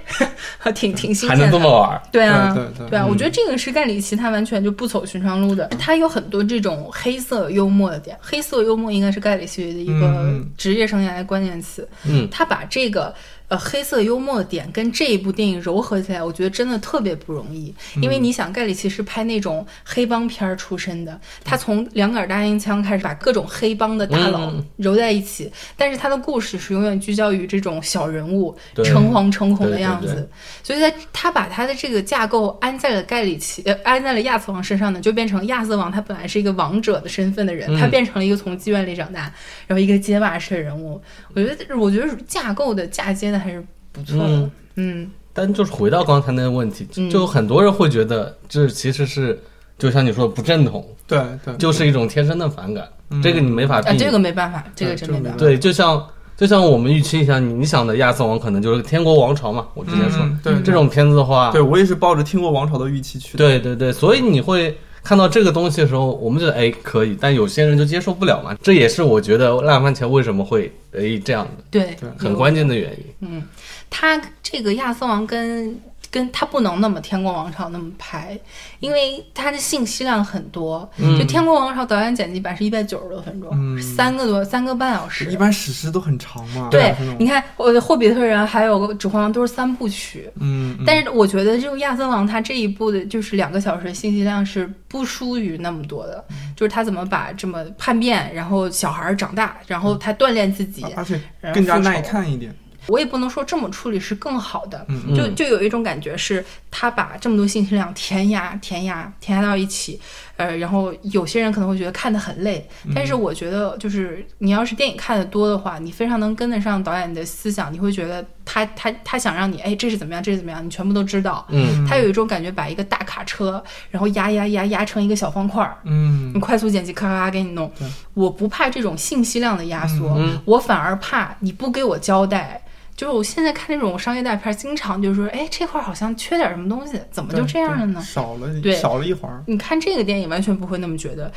[0.59, 1.45] 还挺挺新鲜的。
[1.45, 2.03] 能这么玩儿。
[2.11, 11.89] 对啊，对对对啊，我觉得这个是盖里奇他完全就不走寻常路的，他有很多这种黑色幽默的点，黑色幽默应该是盖里奇的一个职业生涯的关键词。
[12.05, 13.15] 嗯，他把这个
[13.49, 17.75] 呃黑色幽默的点跟这一部电影糅合起来，我觉得真的特别不容易。
[18.03, 30.29] 因为你想，盖里奇是拍那种黑帮片儿出身的，他从两杆大烟枪开始把各种黑帮的大佬嗯揉在一起，但是他的故事是永远聚焦于这种小人物诚惶诚恐的样子。
[30.63, 39.33] 所以在他把他的这个架构安在了盖里奇，呃，安在了亚瑟王身上呢，就变成亚瑟王他本来是一个王者的身份的人，嗯他变成了一个从妓院里长大，
[39.67, 41.01] 然后一个街霸式的人物。
[41.35, 44.25] 我觉得，我觉得架构的嫁接的还是不错的。
[44.29, 44.51] 嗯。
[44.77, 45.11] 嗯。
[45.33, 47.11] 但就是回到刚才那个问题，嗯。
[47.11, 49.39] 就很多人会觉得这其实是，
[49.79, 53.21] 就像你说的不正统，对对，就是一种天生的反感，嗯。
[53.23, 53.99] 这个你没法避啊，免。
[53.99, 55.39] 这个没办法，这个对这个没真没办法。
[55.39, 60.63] 对，就像就像我们预期一下，你你想的亚瑟王可能就是天国王朝嘛，我之前说、嗯对。
[60.63, 71.63] 这种片子的话，对我也是抱着天国王朝的预期去的，对对对，所以你会看到这个东西的时候，我们觉得哎可以，但有些人就接受不了嘛，这也是我觉得烂番茄为什么会哎这样的。
[71.71, 73.07] 对对很关键的原因。
[73.21, 73.45] 嗯，
[73.89, 75.81] 他这个亚瑟王跟
[76.17, 78.39] 跟他不能那么天国王朝那么拍，
[78.81, 80.91] 因为他的信息量很多。
[80.97, 85.31] 嗯就天国王朝导演剪辑版是一百九十多分钟，嗯三个多三个半小时。
[85.31, 90.31] 一般史诗都很长嘛，对，你看我的《霍比特人》还有个《指环王》都是三部曲。
[90.37, 96.25] 嗯，嗯但是我觉得，这个亚瑟王他这一部的就是两个小时，信息量是不输于那么多的。
[96.31, 101.21] 嗯就是他怎么把这么叛变，然后小孩儿长大，然后他锻炼自己，而且
[101.53, 102.55] 更加耐看一点，
[102.89, 110.01] 我也不能说这么处理是更好的，嗯就嗯就有一种感觉是，他把这么多信息量填压、填压、填压到一起，
[110.37, 121.47] 呃，然后有些人可能会觉得看得很累，但是我觉得就是你要是电影看的多的话，你非常能跟得上导演的思想，你会觉得他他他想让你，哎，这是怎么样，这是怎么样，你全部都知道。
[121.51, 127.71] 嗯，他有一种感觉，把一个大卡车，然后压压压压成一个小方块儿，嗯你快速剪辑，咔咔咔给你弄。
[128.15, 132.63] 我不怕这种信息量的压缩，嗯我反而怕你不给我交代。
[132.97, 138.01] 就是我现在看那种商业大片，经常就是说，哎，这块儿好像缺点什么东西，怎么就这样了呢？
[138.01, 141.31] 少了对少了一环儿，你看这个电影完全不会那么觉得，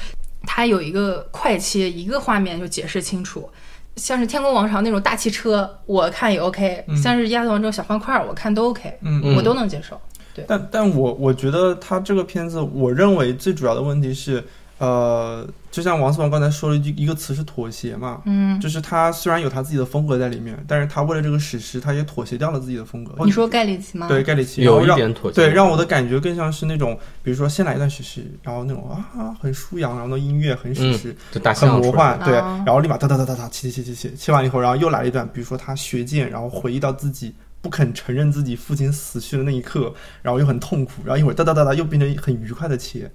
[0.44, 3.50] 它有一个快切，一个画面就解释清楚。
[3.98, 10.00] 像是天空王朝那种大汽车，我看也 OK；、嗯像是亚瑟王这种小方块儿，我看都 OK，、嗯嗯我都能接受。
[10.34, 14.42] 对但但我我觉得他这个片子，我认为最主要的问题是，
[14.80, 23.14] 呃，就像王思王刚才说了一句一个词是妥协嘛，嗯，就是他虽然有他自己的风格在里面，但是他为了这个史诗，他也妥协掉了自己的风格。
[23.26, 24.08] 你说盖里奇吗？
[24.08, 25.36] 对盖里奇有一然后让点妥协。
[25.36, 43.12] 对，让我的感觉更像是那种，比如说先来一段史诗，然后那种啊很舒扬，然后那音乐很史诗，就大很魔幻，对，啊然后立马哒哒哒哒哒切切切切切，切完以后，然后又来了一段，比如说他学剑，然后回忆到自己不肯承认自己父亲死去的那一刻，然后又很痛苦，然后一会儿哒哒哒哒又变成很愉快的切，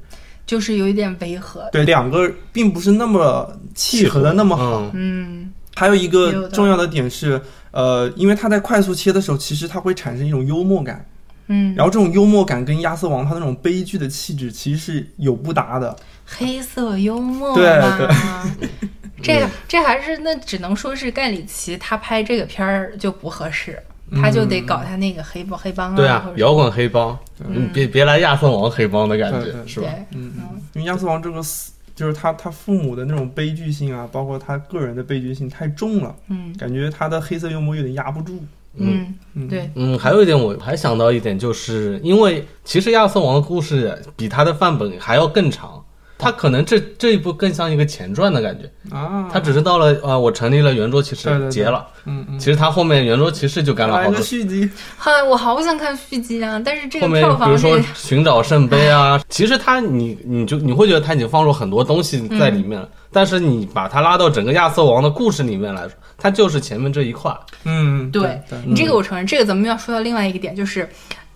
[0.46, 1.68] 就是有一点违和。
[1.72, 4.82] 对，两个并不是那么契合的那么好。
[4.92, 4.92] 嗯。
[4.94, 5.52] 嗯。
[5.76, 7.40] 还有一个重要的点是，
[7.72, 11.04] 呃，因为他在快速切的时候，其实它会产生一种幽默感，
[11.48, 15.96] 嗯，然后这种幽默感跟亚瑟王他那种悲剧的气质其实是有不搭的。
[16.24, 18.56] 黑色幽默对嘛，
[19.20, 23.76] 这这还是那只能说是盖里奇他拍这个片儿就不合适，
[24.12, 27.18] 他就得搞他那个黑帮黑帮啊，对啊摇滚黑帮，
[27.72, 29.88] 别别来亚瑟王黑帮的感对对觉是吧？
[30.12, 36.54] 嗯，嗯，因为亚瑟王这个死，就是他他父母的那种悲剧性啊，包括他个人的悲剧性太重了，嗯。
[36.58, 38.42] 感觉他的黑色幽默有点压不住。
[38.76, 39.14] 嗯。
[39.34, 45.83] 嗯，对，嗯，还有一点我还想到一点，就是因为其实亚瑟王的故事比他的范本还要更长，
[46.16, 54.20] 他可能这这一部更像一个前传的感觉，啊，他只是到了啊，我成立了圆桌骑士对对对结了，嗯嗯，其实他后面圆桌骑士就干了好多。
[54.22, 56.60] 续集，嗨，我好想看续集啊！
[56.64, 67.34] 但是这后面个票房比如说寻找圣杯啊， 其实他你你就你会觉得他已经放入很多东西在里面了，但是你把它拉到整个亚瑟王的故事里面来说，它就是前面这一块。
[67.64, 70.88] 嗯，对对，你这个我承认，这个咱们要说到另外一个点，就是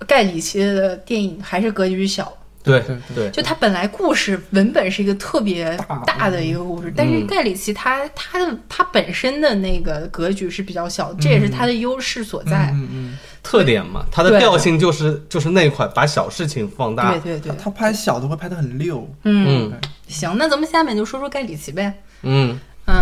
[0.07, 2.33] 盖里奇的电影还是格局小。
[2.69, 12.71] 对对对，就它本来故事文本是一个特别大大的一个故事，但是盖里奇他他的他本身的那个格局是比较小，这也是他的优势所在。
[12.73, 17.13] 嗯嗯，特点嘛，它的调性就是就是那一块，把小事情放大。
[17.13, 19.81] 对对对，他拍小的会拍的很溜，嗯，嗯。
[20.09, 21.93] 行，那咱们下面就说说盖里奇呗。
[22.23, 22.95] 嗯，嗯，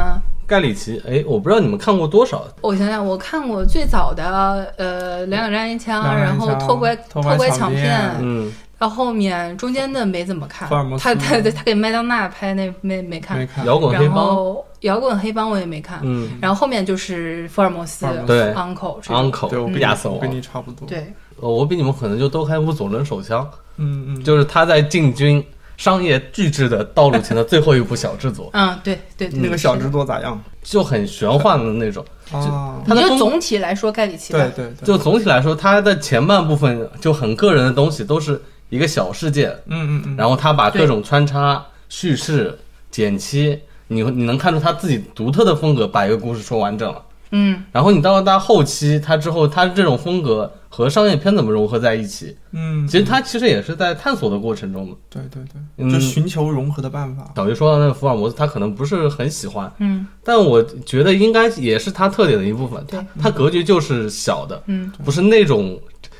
[0.44, 2.44] 盖里奇，哎，我不知道你们看过多少。
[2.60, 10.98] 我想想，我看过最早的呃两两战一枪，然后偷拐偷拐拐抢骗骗，嗯，然后后面中间的没怎么看福尔摩。
[10.98, 16.00] 斯他他对他给麦当娜拍那没没看没，看，摇滚黑帮，摇滚黑帮我也没看。
[16.02, 20.30] 嗯然后后面就是福尔摩斯摩斯对 Uncle 这种对我，Uncle 跟你亚瑟我跟。
[20.30, 25.42] 你差不多，，对，呃我比你们可能就多看过左轮手枪，嗯嗯，就是他在进军
[25.78, 29.88] 商业巨制的道路前的最后一部小制作，嗯，对对对，那个小制。
[29.88, 32.04] 作咋样就很玄幻的那种。
[32.28, 32.38] 就
[32.84, 42.58] 它的风总体来说，盖里奇对对对，就总体来说，他的前半部分就很个人的东西，都是一个小事件，嗯嗯嗯，然后他把各种穿插、叙事、
[42.90, 47.02] 剪切，你你能看出他自己独特的风格，把一个故事说完整了。
[47.32, 52.36] 嗯，然后你到了他后期，他之后他这种风格和商业片怎么融合在一起？
[52.52, 54.96] 嗯，其实他其实也是在探索的过程中的。
[55.10, 55.90] 对对对，嗯。
[55.90, 60.06] 就寻求融合的办法，小鱼说到那个福尔摩斯，他可能不是很喜欢，嗯。
[60.22, 62.82] 但我觉得应该也是他特点的一部分。
[62.86, 65.76] 对他他格局就是小的，嗯，不是那种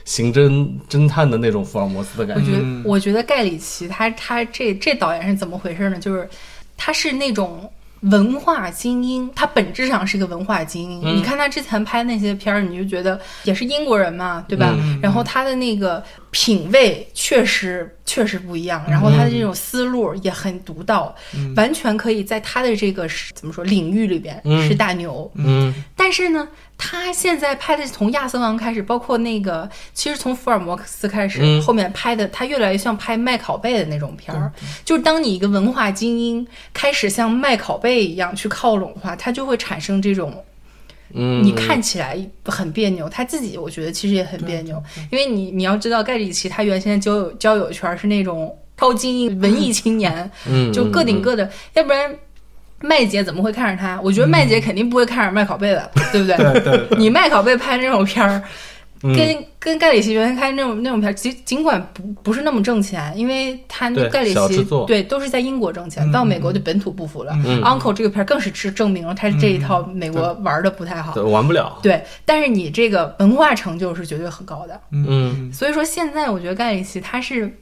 [0.07, 2.53] 刑侦侦探的那种福尔摩斯的感觉。
[2.53, 5.99] 我觉得嗯我觉得盖里奇他他这这导演是怎么回事呢？
[5.99, 6.27] 就是
[6.79, 7.71] 他是那种。
[8.03, 11.01] 文化精英，他本质上是个文化精英。
[11.03, 14.75] 嗯你看他之前拍那些片儿，你就觉得也是英国人嘛，对吧？
[14.79, 25.29] 嗯然后他的那个品味确实确实不一样，然后他的这种思路也很独到，嗯完全可以在他的这个是怎么说领域里边嗯是大牛。
[25.35, 26.47] 嗯但是呢，
[26.79, 31.63] 他现在拍的从亚瑟王开始，包括那个，其实从福尔摩斯开始，嗯。
[31.63, 34.53] 后面拍的，他越来越像拍麦考贝的那种片儿。
[34.85, 40.45] 就是当你一个文化精英开始像麦考贝一样去靠拢的话，他就会产生这种
[41.15, 52.15] 嗯，你看起来很别扭，他自己我觉得其实也很别扭，因为你你要知道盖里奇他原先的交友交友圈是那种超精英文艺青年，嗯就个顶个的，要不然。
[52.81, 54.01] 麦姐怎么会看上他？
[54.03, 56.37] 我觉得麦姐肯定不会看上麦考贝的，对不对？
[56.53, 58.43] 对对对，你麦考贝拍那种片儿，
[59.03, 67.33] 嗯跟跟盖里奇原先拍那种那种片儿，尽尽管不不是那么挣钱，因为他对盖里奇对都是在英国挣钱，嗯到美国就本土不服了。
[67.45, 71.13] 嗯 Uncle 这个片儿更是是证明了他这一套美国玩的不太好。
[71.15, 71.79] 对玩不了。
[71.83, 74.81] 对，但是你这个文化成就是绝对很高的。
[74.93, 77.59] 嗯所以说现在我觉得盖里奇他是。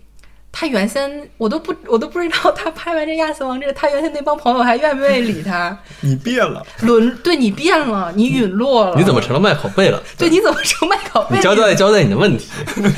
[0.56, 5.76] 他原先我都不我都不知道他拍完这亚瑟王这个，他原先那帮朋友还愿不愿意理他？
[6.00, 10.00] 你变了，沦对你变了，你陨落了，你怎么成了麦考贝了？
[10.16, 10.30] 对？
[10.30, 11.36] 你怎么成麦考贝？
[11.36, 12.46] 你交代交代你的问题。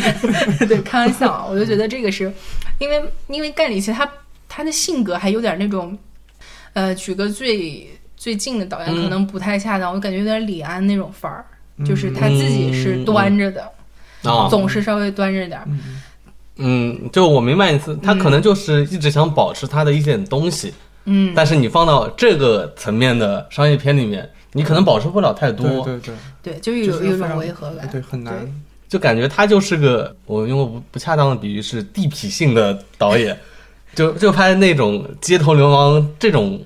[0.69, 2.31] 对，开玩笑，啊我就觉得这个是
[2.79, 4.07] 因为因为盖里奇他
[4.51, 5.97] 他的性格还有点那种，
[6.75, 7.89] 呃，举个最
[8.19, 11.47] 最近的导演嗯可能不太恰当，我感觉有点李安那种范儿，
[11.87, 13.63] 就是他自己是端着的，
[14.25, 15.67] 啊，总是稍微端着点儿。
[16.59, 20.73] 嗯嗯，就我明白你思，他可能就是一直想保持他的一点东西，
[21.05, 27.89] 嗯，但是你放到这个层面的商业片里面，你可能保持不了太多，对对对，对，就是有有一种违和感。
[27.91, 28.35] 对，很难，
[28.89, 33.39] 就感觉他就是个我用过不不恰当的比喻是地痞性的导演，
[33.95, 36.63] 就就拍那种街头流氓这种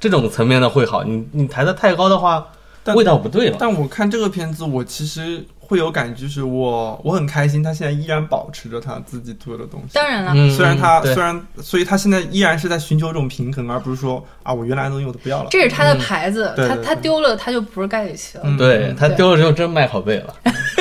[0.00, 2.46] 这种层面的会好，你你抬得太高的话，
[2.94, 3.56] 味道不对了。
[3.58, 9.94] 但我看这个片子，我其实会有感觉，就是我我很开心，他现在依然保持着他自己做的东西。
[9.94, 15.48] 当然了，嗯，虽然他虽然，所以他现在依然是在寻求这种平衡，而不是说啊，我原来的东西我都不要了。
[15.50, 18.94] 这是他的牌子，他他丢了他就不是盖里奇了，嗯对。
[18.96, 20.34] 他丢了之后真卖好贝了，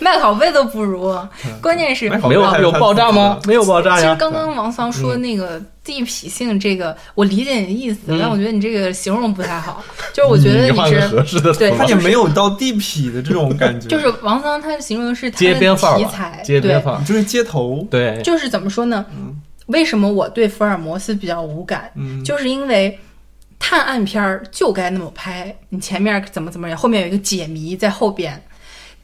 [0.00, 1.16] 麦考贝都不如。
[1.60, 4.02] 关键是没有有爆炸吗没有爆炸呀。
[4.02, 9.82] 其实刚刚王桑说那个地痞性，这个我理解你的意思，嗯但我觉得你这个形容不太好。
[10.12, 19.04] 就是我觉得你换个是，合适的对他也没有到地痞的这种感觉，就是王桑他形容的是他街边范儿吧的题材，对，街边范儿，就是街头，对，就是怎么说呢？
[19.66, 21.90] 为什么我对福尔摩斯比较无感？
[21.94, 22.98] 嗯，就是因为
[23.58, 28.42] 探案片儿就该那么拍，你前面怎么怎么样，后面有一个解谜在后边。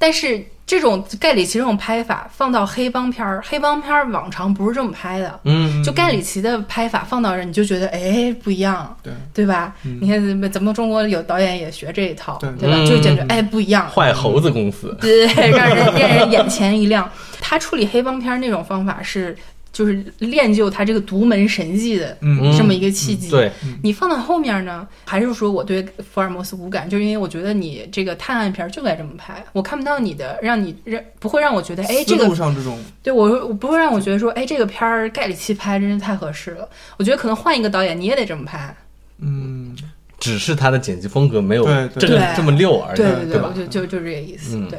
[0.04, 5.40] 但是这种盖里奇这种拍法放到黑帮片儿，黑帮片儿往常不是这么拍的。
[5.44, 9.74] 嗯，就盖里奇的拍法放到这儿，你就觉得哎不一样，对对吧？
[9.82, 10.20] 你看
[10.52, 12.76] 咱们中国有导演也学这一套，对对吧？
[12.76, 17.10] 嗯就感觉哎不一样，坏猴子公司，对对对，让人让人眼前一亮。
[17.40, 19.34] 他处理黑帮片儿那种方法是，
[19.74, 23.28] 就是练就他这个独门神技的嗯这么一个契机。
[23.28, 36.68] 对，你放到后面呢，还是说我对福尔摩斯无感，就是因为我觉得你这个探案片儿就该这么拍，我看不到你的，让你让不会让我觉得，哎，这思个路上这种对我我不会让我觉得说，哎，这个片儿盖里奇拍真是太合适了。
[36.96, 38.74] 我觉得可能换一个导演你也得这么拍。
[39.18, 39.76] 嗯
[40.20, 41.64] 只是他的剪辑风格没有
[41.98, 43.52] 这个这么溜而已，对对对我？
[43.52, 44.56] 就就就这个意思。
[44.70, 44.78] 对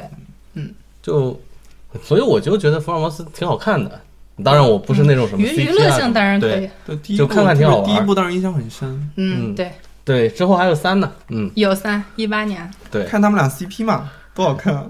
[0.54, 1.38] 嗯，就，
[2.02, 4.00] 所以我就觉得福尔摩斯挺好看的。
[4.44, 7.16] 当然，我不是那种什么娱娱乐啊性当然可以。
[7.16, 9.72] 就看看挺好玩第一部当然印象很深，嗯，嗯对，
[10.04, 14.74] 对，之后还有三呢，嗯，有三一八年，对，看他们俩 CP 嘛，多好看。
[14.74, 14.88] 啊！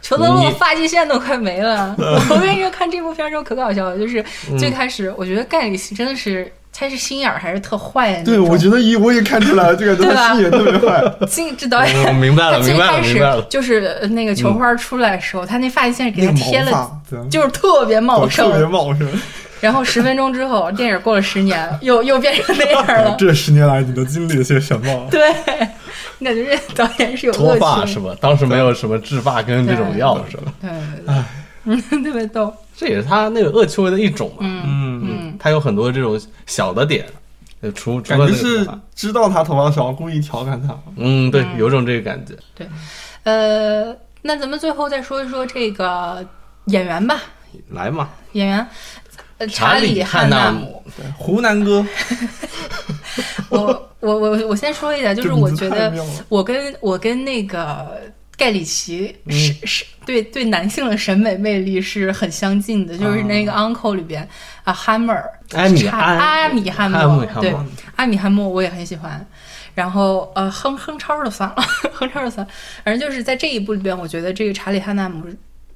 [0.00, 1.94] 裘德洛发际线都快没了。
[1.98, 4.56] 我跟你说，看这部片儿时候可搞笑了，就是嗯。
[4.56, 11.02] 最开始我觉得盖里奇真的是他是心眼儿还是特坏的对，我觉得一我也看出来了， 这个真的对吧心眼特别坏。
[11.26, 13.42] 进这导演我明白了，他最明白了，开始明白了。
[13.50, 16.90] 就是呃那个球花出来的时候，他那发际线给他贴了，
[17.28, 18.70] 就是特别茂盛特别盛。
[18.70, 19.08] 茂盛。
[19.60, 23.16] 然后十分钟之后，电影过了十年，又又变成那样了。
[23.18, 25.08] 这十年来你都经历了些什么？
[25.10, 25.20] 对，
[26.18, 27.56] 你感觉这导演是有脱。
[27.56, 28.14] 发是吧？
[28.20, 30.52] 当时没有什么治发跟这种药是吧？
[30.60, 31.24] 对对对，
[31.64, 32.54] 嗯，特别逗。
[32.78, 34.36] 这也是他那个恶趣味的一种嘛。
[34.42, 37.04] 嗯嗯，嗯，他有很多这种小的点，
[37.60, 40.78] 呃除除感觉了那个是头发知道他头发少，故意调侃他。
[40.96, 42.34] 嗯，对，嗯有种这个感觉。
[42.54, 42.68] 对
[43.24, 46.24] 呃，那咱们最后再说一说这个
[46.66, 47.20] 演员吧。
[47.70, 48.66] 来嘛，演员，
[49.38, 50.82] 呃，查理理汉纳纳姆。
[50.96, 51.84] 对，湖南哥，
[53.48, 55.92] 我我我我先说一下，就是我觉得
[56.28, 58.00] 我跟我跟那个
[58.38, 64.26] 盖里奇嗯是、是对对男性的审美魅力是很相近的，就是那个 Uncle 里边
[64.64, 65.22] 啊，Hammer
[65.52, 65.86] 阿米
[66.70, 67.54] 汉汉默对
[67.96, 69.26] 阿米汉默我也很喜欢。
[69.74, 71.56] 然后呃，哼哼超就算了，
[71.92, 72.52] 哼超就算了。
[72.84, 75.24] 反正就是在这一部里边，我觉得这个查理汉纳姆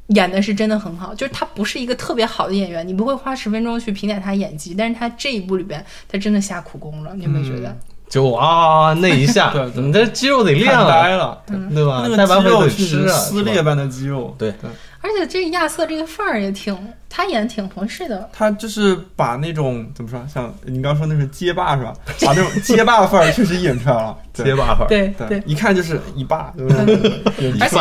[0.08, 7.76] 演的是真的很好，就是他不是一个特别好的演员，你不会花十分钟去评点他演技，但是他这一部里边，他真的下苦功了，你有没有觉得？
[8.12, 11.42] 就啊那一下， 对对你这肌肉得练了呆啊，了，
[11.74, 12.04] 对吧？
[12.06, 14.36] 那个肌肉是撕裂般的肌肉。
[14.38, 14.68] 对对，
[15.00, 16.76] 而且这个亚瑟这个范儿也挺，
[17.08, 18.28] 他演的挺合适的。
[18.30, 21.94] 他就是把那种怎么说，像你刚刚说那是街霸是吧？
[22.20, 24.14] 把那种街霸范儿确实演出来了。
[24.34, 24.88] 街霸范儿。
[24.88, 27.50] 对对，一看就是一霸，对不对？
[27.60, 27.78] 而且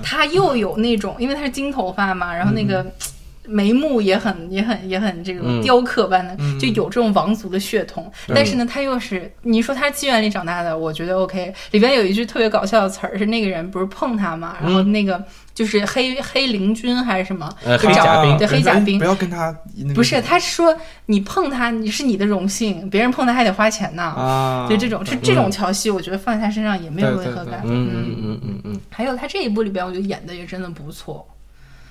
[0.00, 2.86] 他又有那种，因为他是金头发嘛，然后那个
[3.46, 8.10] 眉目也很、也很、也很这个嗯雕刻般的，嗯就有这种王族的血统。
[8.28, 11.52] 但是呢，他又是你说他是妓院里长大的，我觉得 OK。
[11.72, 15.22] 里边有一句特别搞笑的词儿，是那个人不是碰他嘛，然后那个
[15.54, 19.04] 就是黑黑灵君还是什么，呃就找黑甲兵对黑甲兵不。
[19.04, 19.54] 要跟他
[19.94, 20.76] 不是，他是说
[21.06, 24.02] 你碰他，你是你的荣幸，别人碰他还得花钱呢。
[24.02, 27.62] 啊，就这种，就这种调戏，我觉得放在他身上也没有违和感。
[27.64, 31.26] 嗯嗯嗯嗯嗯还有他这一部里边，我觉得演的也真的不错。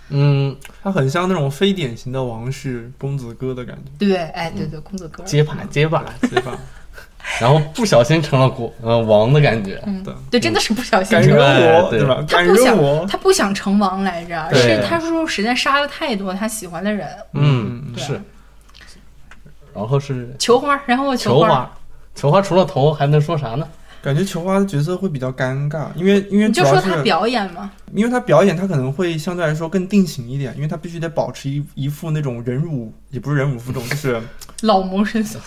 [0.09, 6.57] 嗯，他很像那种非典型的王室公子哥的感觉，对，哎，对对，公子哥，结巴结巴，结巴？
[7.39, 9.81] 然后不小心成了国呃王的感觉。
[9.85, 12.15] 嗯对，对，真的是不小心感成人我，哎对对吧？
[12.27, 17.07] 感他不想，，他不想成王来着，是他说实在杀了太多他喜欢的人。
[17.33, 18.21] 嗯，对是。
[19.73, 21.71] 然后是球花，然后球花，花，
[22.15, 23.65] 球花除了头还能说啥呢？
[24.03, 34.19] 感觉球花的角色会比较尴尬，因为因为你就说他表演嘛，因为他表演，他可能会相对来说更定型一点，因为他必须得保持一一副那种忍辱，也不是忍辱负重，就是
[34.63, 35.41] 老谋深算。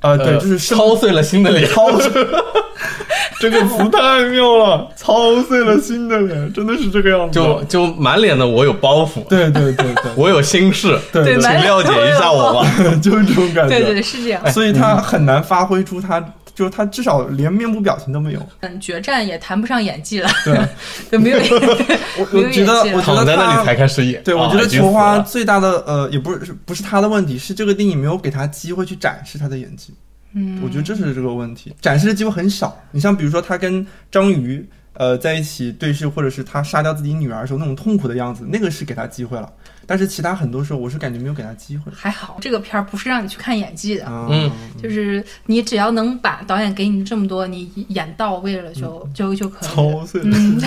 [0.00, 1.68] 啊，对，呃就是生操碎了心的脸。
[1.72, 1.90] 操，
[3.38, 7.38] 这个词太妙了，操碎了心的脸，真的是这个样子。
[7.38, 12.70] 就就满脸的我有包袱，对对对对我有心事，对对请谅解一下我吧。
[13.02, 13.76] 就是这种感觉。
[13.76, 14.50] 对对对，是这样。
[14.50, 16.18] 所以他很难发挥出他，
[16.54, 18.48] 就是他至少连面部表情都没有。
[18.60, 20.68] 嗯，决战也谈不上演技了，对，
[21.10, 21.38] 就没有
[22.18, 24.22] 我没有我觉得，演技了我觉得躺在那里才开始演。
[24.22, 29.92] 对，我啊觉得已经死球花最大的呃，也不是不是他的问题，是这个电影没有给他机会去展示他的演技。
[30.36, 32.76] 嗯，我觉得这是这个问题，展示的机会很少。
[32.90, 39.50] 你像比如说他跟章鱼呃在一起对视，或者是他杀掉自己女儿的时候那种痛苦的样子，那个是给他机会了。
[39.86, 41.92] 但是其他很多时候，我是感觉没有给他机会。
[41.94, 44.50] 还好，这个片儿不是让你去看演技的，嗯
[44.82, 49.74] 就是你只要能把导演给你这么多，你演到位了就就就可以了。
[49.74, 50.58] 操碎了嗯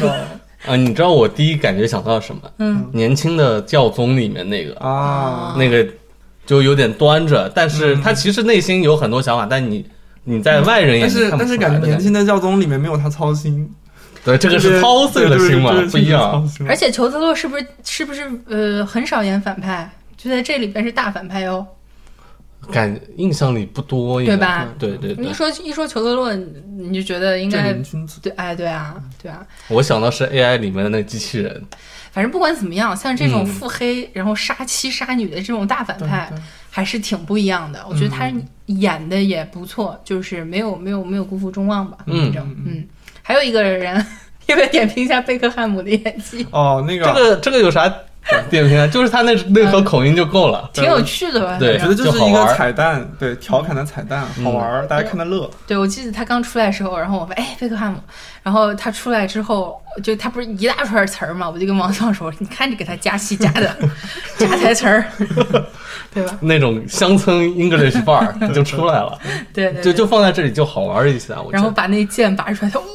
[0.67, 2.41] 啊，你知道我第一感觉想到什么？
[2.57, 5.55] 嗯，年轻的教宗里面那个啊！
[5.57, 5.87] 那个
[6.47, 9.85] 就有点端着，但是他其实内心有很多想法，但你
[10.23, 13.69] 你在外人眼但里看不是但是感觉年轻的教宗里面没有他操心，
[14.27, 16.47] 对，这个是操碎了心嘛，不一样。。
[16.67, 19.89] 而且裘德洛是不是是不是呃很少演反派？
[20.17, 21.65] 就在这里边是大反派哦，
[22.71, 24.67] 感印象里不多，对吧？
[24.77, 27.71] 对对对你一，说一说裘德洛，你就觉得应该
[28.21, 29.45] 对，哎，对啊，对啊。
[29.69, 31.63] 我想到是 AI 里面的那个机器人，
[32.11, 36.29] 反正不管怎么样，像这种嗯腹黑、然后杀妻杀女的这种大反派，
[36.69, 37.85] 还是挺不一样的。
[37.87, 38.29] 我觉得他
[38.65, 41.99] 演的也不错，就是没有没有没有辜负众望吧。
[42.07, 42.83] 嗯反正嗯，
[43.27, 43.93] 还有一个人，
[44.45, 46.47] 要不要点评一下贝克汉姆的演技？
[46.51, 47.93] 哦，那个这个这个有啥
[48.49, 48.87] 点评啊？
[48.87, 50.69] 就是他那那盒口音就够了。
[50.71, 51.57] 挺有趣的吧？
[51.59, 55.49] 对我觉得就是一个彩蛋，对，调侃的彩蛋，好玩儿，大家看的乐。
[55.67, 57.99] 对，我记得他刚出来的时候，然后我说：“哎，贝克汉姆。”
[58.43, 63.75] 然后他出来之后，就他不是一大串词儿嘛，我就跟王笑说：“你看你给他加戏加的，
[64.39, 65.03] 加台词儿，
[66.13, 66.37] 对吧？
[66.41, 69.19] 那种乡村 English 范儿 就出来了，
[69.53, 71.33] 对对对就就放在这里就好玩一些。
[71.33, 72.85] 我觉得然后把那剑拔出来，他哇，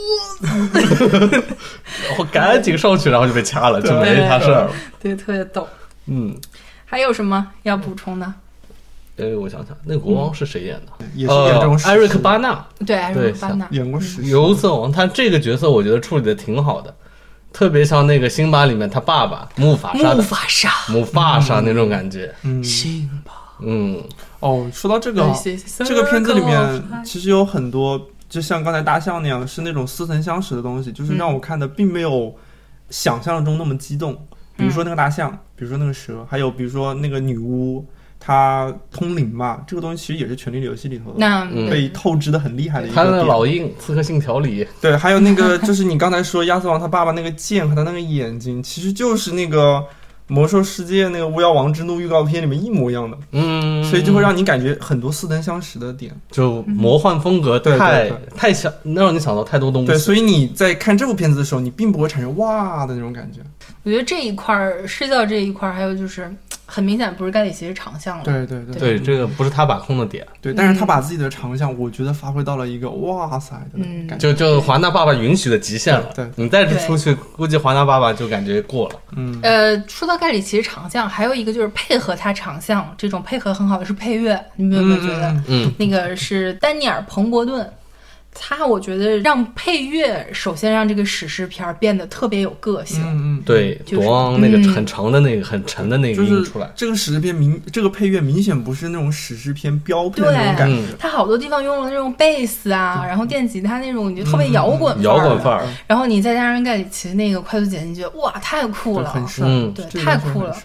[2.08, 4.70] 然后赶紧上去，然后就被掐了，就没啥事儿了。
[5.00, 5.66] 对，特别逗。
[6.06, 6.36] 嗯，
[6.84, 8.32] 还有什么要补充的？
[9.18, 11.04] 哎，我想想，那个国王是谁演的？
[11.14, 16.92] 也是演这种呃，史艾瑞克巴纳，对，艾瑞克巴纳，演过史诗尤瑟王，他这个角色我觉得处理的挺好的，
[17.52, 22.34] 特别像那个辛巴里面他爸爸木法沙木的法沙，木法沙那种感觉。
[22.42, 24.02] 嗯，辛巴，嗯，
[24.40, 25.32] 哦，说到这个，
[25.84, 32.34] 这个片子里面其实有很多，就像刚才大象那样，是那种似曾相识的东西，就是让我看的并没有
[32.90, 34.14] 想象中那么激动。
[34.56, 37.84] 比如说那个大象，比如说那个蛇，还有比如说那个女巫，
[38.24, 41.16] 她通灵嘛，这个东西其实也是《权力的游戏》里头的。
[41.18, 49.84] 那嗯被透支的很厉害的一个他那个老鹰《刺客信条》里，对，还有那个 就是你刚才说亚瑟王他爸爸那个剑和他那个眼睛，其实就是那个
[50.28, 56.14] 魔兽世界那个巫妖王之怒预告片里面一模一样的，嗯，所以就会让你感觉很多似曾相识的点。
[56.30, 63.40] 就魔幻风格对对太对太想让你想到太多东西对，所以你在看这部片子的时候，你并不会产生哇的那种感觉。
[63.82, 66.32] 我觉得这一块儿视觉这一块儿，还有就是
[66.72, 68.24] 很明显不是盖里奇的长项了。
[68.24, 74.32] 对对对对，这个不是他把控的点，对，但是他把自己的长项，我觉得发挥到了一个哇塞的嗯感觉。
[74.32, 76.10] 就就华纳爸爸允许的极限了。
[76.14, 78.94] 对对你再出去，估计华纳爸爸就感觉过了。
[79.16, 85.30] 嗯，呃，说到盖里奇长项，还有一个就是配合他长项，这种配合很好的是配乐，你们有没有觉得？
[85.30, 87.70] 嗯嗯，那个是丹尼尔·彭伯顿，
[88.34, 93.02] 他我觉得让配乐首先让这个史诗片儿变得特别有个性。
[93.02, 94.08] 嗯嗯，对，就是
[94.38, 94.72] 那个嗯。
[94.72, 100.76] 很长的那个很沉的那个就是音出来，这个史诗片明这个配乐明显不是那种史诗片标配的那种对感觉。
[100.76, 105.66] 嗯他好多地方用了那种贝斯啊，然后电吉他那种，你就特别摇滚摇滚范儿。
[105.86, 109.72] 然后你再加上盖里奇那个快速剪辑，你觉得哇，太酷，了，很帅，嗯。
[109.74, 110.56] 对太酷了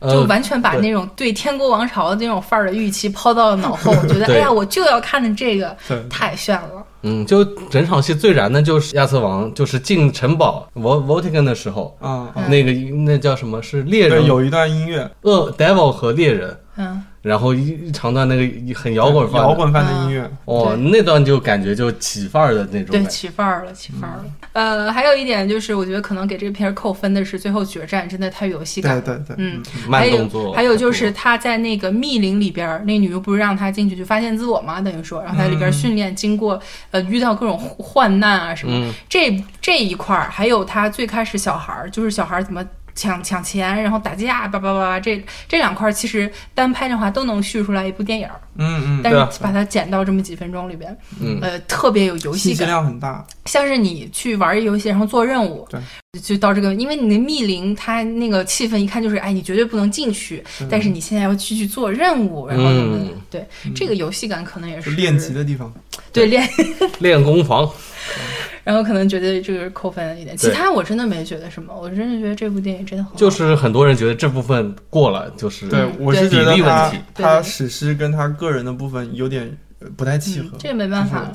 [0.00, 3.92] 就呃，完全把那种对天国王朝的那种范儿的预期抛到了脑后。
[3.92, 5.76] 我觉得， 哎呀，我就要看的这个，
[6.08, 6.84] 太炫了。
[7.02, 13.62] 嗯，就整场戏最燃的就是亚瑟王，就是进城堡 Vo Votigan 的时候，啊啊，那个那叫什么？
[13.62, 14.24] 是猎，人？
[14.26, 24.24] 有一段音乐，恶 Devil 和猎人，嗯，然后一一长段那个很摇滚范摇滚范的音乐，哦，那段就感觉就起范儿的那种对，起范儿了，起范儿了。
[24.52, 29.00] 呃，还有一点就是，我觉得可能给这个片儿扣分的是最后决战真的太有游戏感了。
[29.02, 36.60] 对对对，嗯，慢还有动作，还有就是他在那个密林里边儿，那女巫不是让他进去去发现自我吗，等于说，然后他在里边嗯训练，经过
[36.90, 38.92] 呃遇到各种患难啊什么，嗯。
[39.08, 42.64] 这这一块儿，还有他最开始小孩儿，就是小孩儿怎么
[42.94, 55.80] 抢抢钱，然后打架，叭叭叭叭，这这两块儿其实单拍的话都能叙出来一部电影儿，嗯嗯，但是把它剪到这么几分钟里边，嗯呃，特别有游戏感，量很大，像是你去玩一游戏，然后做任务，对，
[56.20, 65.72] 就到这个，因为你的密林，它那个气氛一看就是，哎，你绝对不能进去，但是你现在要去去做任务，然后怎对这个游戏感可能也是练级的地方。
[66.12, 66.48] 对练，
[66.98, 67.70] 练功房，
[68.64, 76.98] 然后可能觉得这个是扣分一点，其他我真的没觉得什么，我真的觉得这部电影真的很好，就是很多人觉得这部分过了，就是对，我是对觉得他题。
[77.14, 81.30] 他史诗跟他个人的部分有点呃不太契合嗯，这也没办法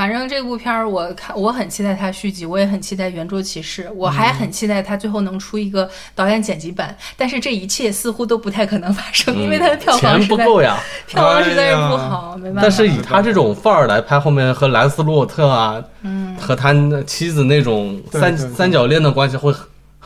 [0.00, 10.78] 反正这部片儿我看我很期待它续集，我也很期待圆桌骑士，我嗯还很期待它最后能出一个导演剪辑版，但是这一切似乎都不太可能发生，因为它的票房钱实在不够呀。
[11.06, 12.62] 票房实在是不好，没办法。
[12.62, 16.74] 但是以他这种范儿来拍，后面和兰斯洛特啊，嗯，和他
[17.06, 19.52] 妻子那种三对对对三角恋的关系会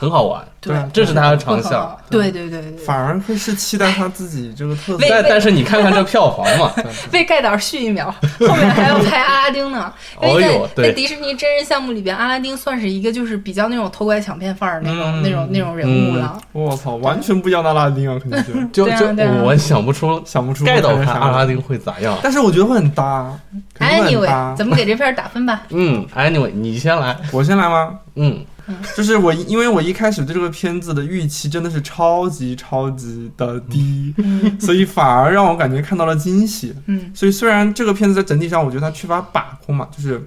[0.04, 1.96] 很很好玩，对啊这是他的长项。
[2.10, 5.06] 对对对对对，反而会是期待他自己这个特色。
[5.08, 6.70] 但但是你看看这票房嘛，
[7.10, 9.92] 被盖导续一秒，后面还要拍阿拉丁呢。
[10.22, 16.38] 因为在、哦呦对在迪士尼真人项目里边，阿拉丁算是一个就是比较那种偷拐抢骗范儿那种、嗯那种那种人物了。
[16.52, 22.16] 我操，完全不一样的阿拉丁啊，肯定是就就对啊对啊我想不出想不出盖导拍阿拉丁会咋样。
[22.22, 23.32] 但是我觉得会很搭
[23.78, 24.26] ，Anyway，
[24.56, 25.62] 咱们给这片打分吧。
[25.70, 27.16] 嗯，anyway，你先来。
[27.32, 27.98] 我先来吗？
[28.16, 28.44] 嗯，
[28.96, 34.14] 就是我，因为我一开始对这个片子的预期真的是超级超级的低，
[34.60, 36.74] 所以反而让我感觉看到了惊喜。
[36.86, 40.26] 嗯所以虽然这个片子在整体上我觉得它缺乏把控嘛，就是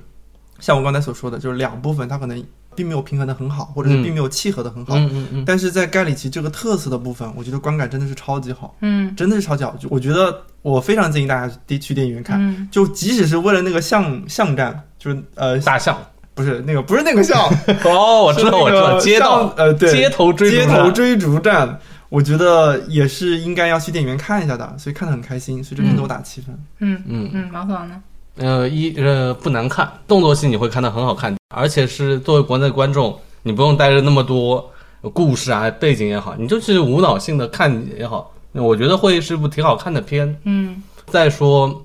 [0.60, 2.44] 像我刚才所说的，就是两部分它可能
[2.76, 4.96] 并没有平衡的很好，或者是嗯并没有契合的很好。
[4.96, 9.76] 嗯嗯嗯，但是在盖里奇这个特色的部分，我觉得观感真的是超级好，嗯真的是超级好。
[9.80, 15.98] 就我觉得我非常建议大家去去电影院看，嗯就即使是为了那个巷巷战，就是呃大象。
[16.38, 17.52] 不是那个不是那个笑，
[17.84, 18.70] 哦，我知道，我
[19.02, 21.80] 知道，像呃对街头追逐街战头追逐战，
[22.10, 26.56] 我觉得也是应该要去电影院看一下的，所以看得很开心，所以这片给我打七分。
[26.80, 27.96] 嗯嗯嗯，毛子王呢？
[28.36, 34.64] 呃，一呃不难看，动作戏你会看得很好看，而且是作为国内观众，你不用带着那么多
[35.12, 40.36] 故事啊背景也好，你就去无脑性的看也好，我觉得会是部挺好看的片。
[40.44, 41.84] 嗯，再说，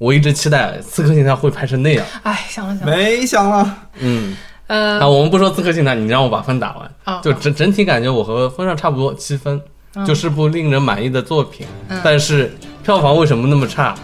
[0.00, 2.88] 我一直期待《刺客信条》会拍成那样，哎，想了想。
[2.88, 4.34] 了，没想了，嗯，
[4.66, 9.60] 呃啊，，我们不说《刺客信条》，你让我把分打完，哦就整整体感觉我和风尚差不多七分，
[9.94, 10.06] 嗯。
[10.06, 12.00] 就是部令人满意的作品，嗯。
[12.02, 12.50] 但是
[12.82, 13.94] 票房为什么那么差？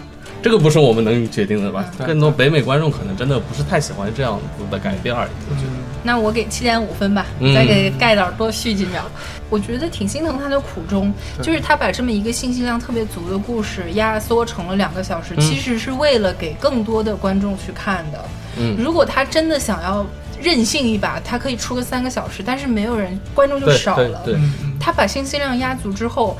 [0.43, 1.83] 这个不是我们能决定的吧？
[1.97, 2.05] 嗯。
[2.05, 5.29] 更多北美观众可能真的不是太喜欢这样子的改编而已。
[5.49, 5.71] 我觉得，
[6.07, 9.03] 那我给七点五分吧，嗯再给盖导多续几秒。
[9.49, 18.23] 我觉得挺心疼他的苦衷，就是他把这么一个信息量特别足的故事压缩成了两个小时，嗯其实是为了给更多的观众去看的。
[18.57, 20.05] 嗯，如果他真的想要
[20.41, 24.21] 任性一把，他可以出个三个小时，但是没有人，观众就少了。
[24.23, 26.37] 对对，嗯嗯他把信息量压足之后，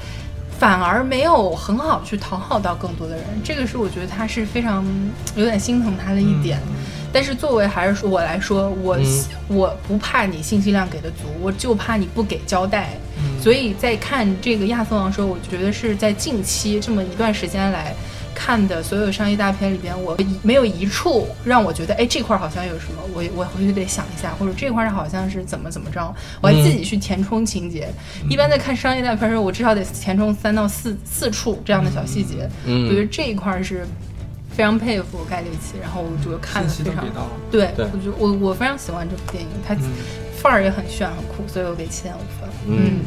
[0.57, 4.85] 反而没有很好去讨好到更多的人，这个是我觉得他是非常
[5.35, 6.59] 有点心疼他的一点。
[7.13, 12.89] 但是作为还是说我来说，我、嗯我不怕你信息量给的足，我就怕你不给交代。
[13.19, 17.95] 嗯所以在看这个亚瑟王的时候，我觉得是在近期这么一段时间来
[18.35, 27.87] 看的所有商业大片里边，我没有一处让我觉得，哎，这块儿好像有什么，我我回去得想一下，或者这块儿好像是怎么怎么着，我还自己去填充情节。
[28.29, 32.49] 一般在看商业大片的时候，我至少得填充三到四四处这样的小细节。
[32.65, 33.87] 嗯我觉得这一块儿是
[34.57, 37.05] 非常佩服盖里奇，然后我就看了非常。
[37.51, 39.81] 对，对我就我我非常喜欢这部电影，它嗯
[40.35, 42.49] 范儿也很炫很酷，所以我给七点五分。
[42.65, 43.01] 嗯，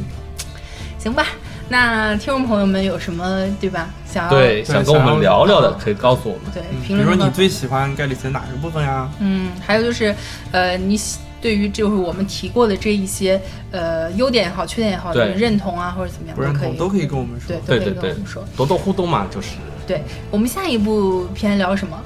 [0.97, 1.27] 行吧，
[1.69, 3.91] 那听众朋友们有什么对吧？
[4.07, 6.53] 想要对，想跟我们聊聊的可以告诉我们。
[6.55, 9.11] 对嗯比如说你最喜欢盖里奇的哪个部分呀？
[9.19, 10.15] 嗯，还有就是
[10.53, 13.41] 呃，你喜对于就是我们提过的这一些
[13.73, 17.59] 呃优点也好，缺点也好，认同啊或者怎么样不认可以同都可以跟我们说对。
[17.61, 18.45] 都可以对对对跟我们说。
[18.57, 19.49] 多多互动嘛，就是
[19.91, 22.01] 对我们下一部片聊什么？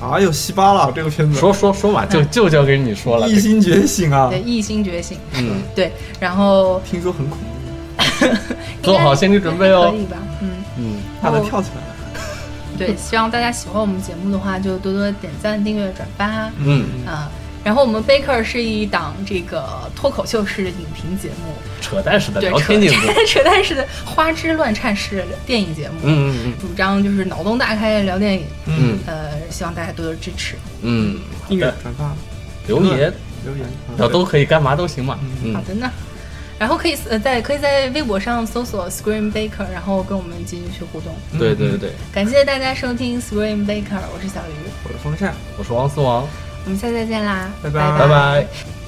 [0.00, 3.28] 啊，有，稀巴了这个片子，说 说说嘛，就就交给你说了。
[3.28, 5.18] 异星觉醒啊对，，异星觉醒。
[5.34, 5.90] 嗯，对，
[6.20, 7.36] 然后听说很恐
[7.98, 8.26] 怖，
[8.80, 9.96] 做好心理准备哦可。
[9.96, 10.16] 以吧？
[10.40, 11.96] 嗯，嗯，怕的跳起来了。
[12.78, 16.48] 对，希望大家喜欢我们节目的话，就多多点赞、订阅、转发。
[16.64, 17.28] 嗯，啊。
[17.62, 22.96] 然后我们 Baker 是一档这个脱口秀式的影评节目，扯淡式的对，聊天节目。
[23.06, 26.52] 扯 扯淡式的花枝乱颤式的电影节目，嗯嗯嗯。
[26.60, 28.98] 主张就是脑洞大开聊电影，嗯。
[29.06, 30.56] 呃，希望大家多多支持。
[30.82, 32.14] 嗯，订阅转发。
[32.66, 33.12] 留言，
[33.44, 35.18] 留言，然后都可以干嘛都行嘛。
[35.44, 35.54] 嗯。
[35.54, 35.90] 好，的呢，
[36.58, 41.12] 然后可以呃在可以在微博上搜索 Scream Baker，然后跟我们继续去互动。
[41.38, 45.34] 对对对，感谢大家收听 Scream Baker，我是小鱼，我是风扇。
[45.58, 46.26] 我是王思王，
[46.64, 48.79] 我们下次再见啦，拜拜拜拜。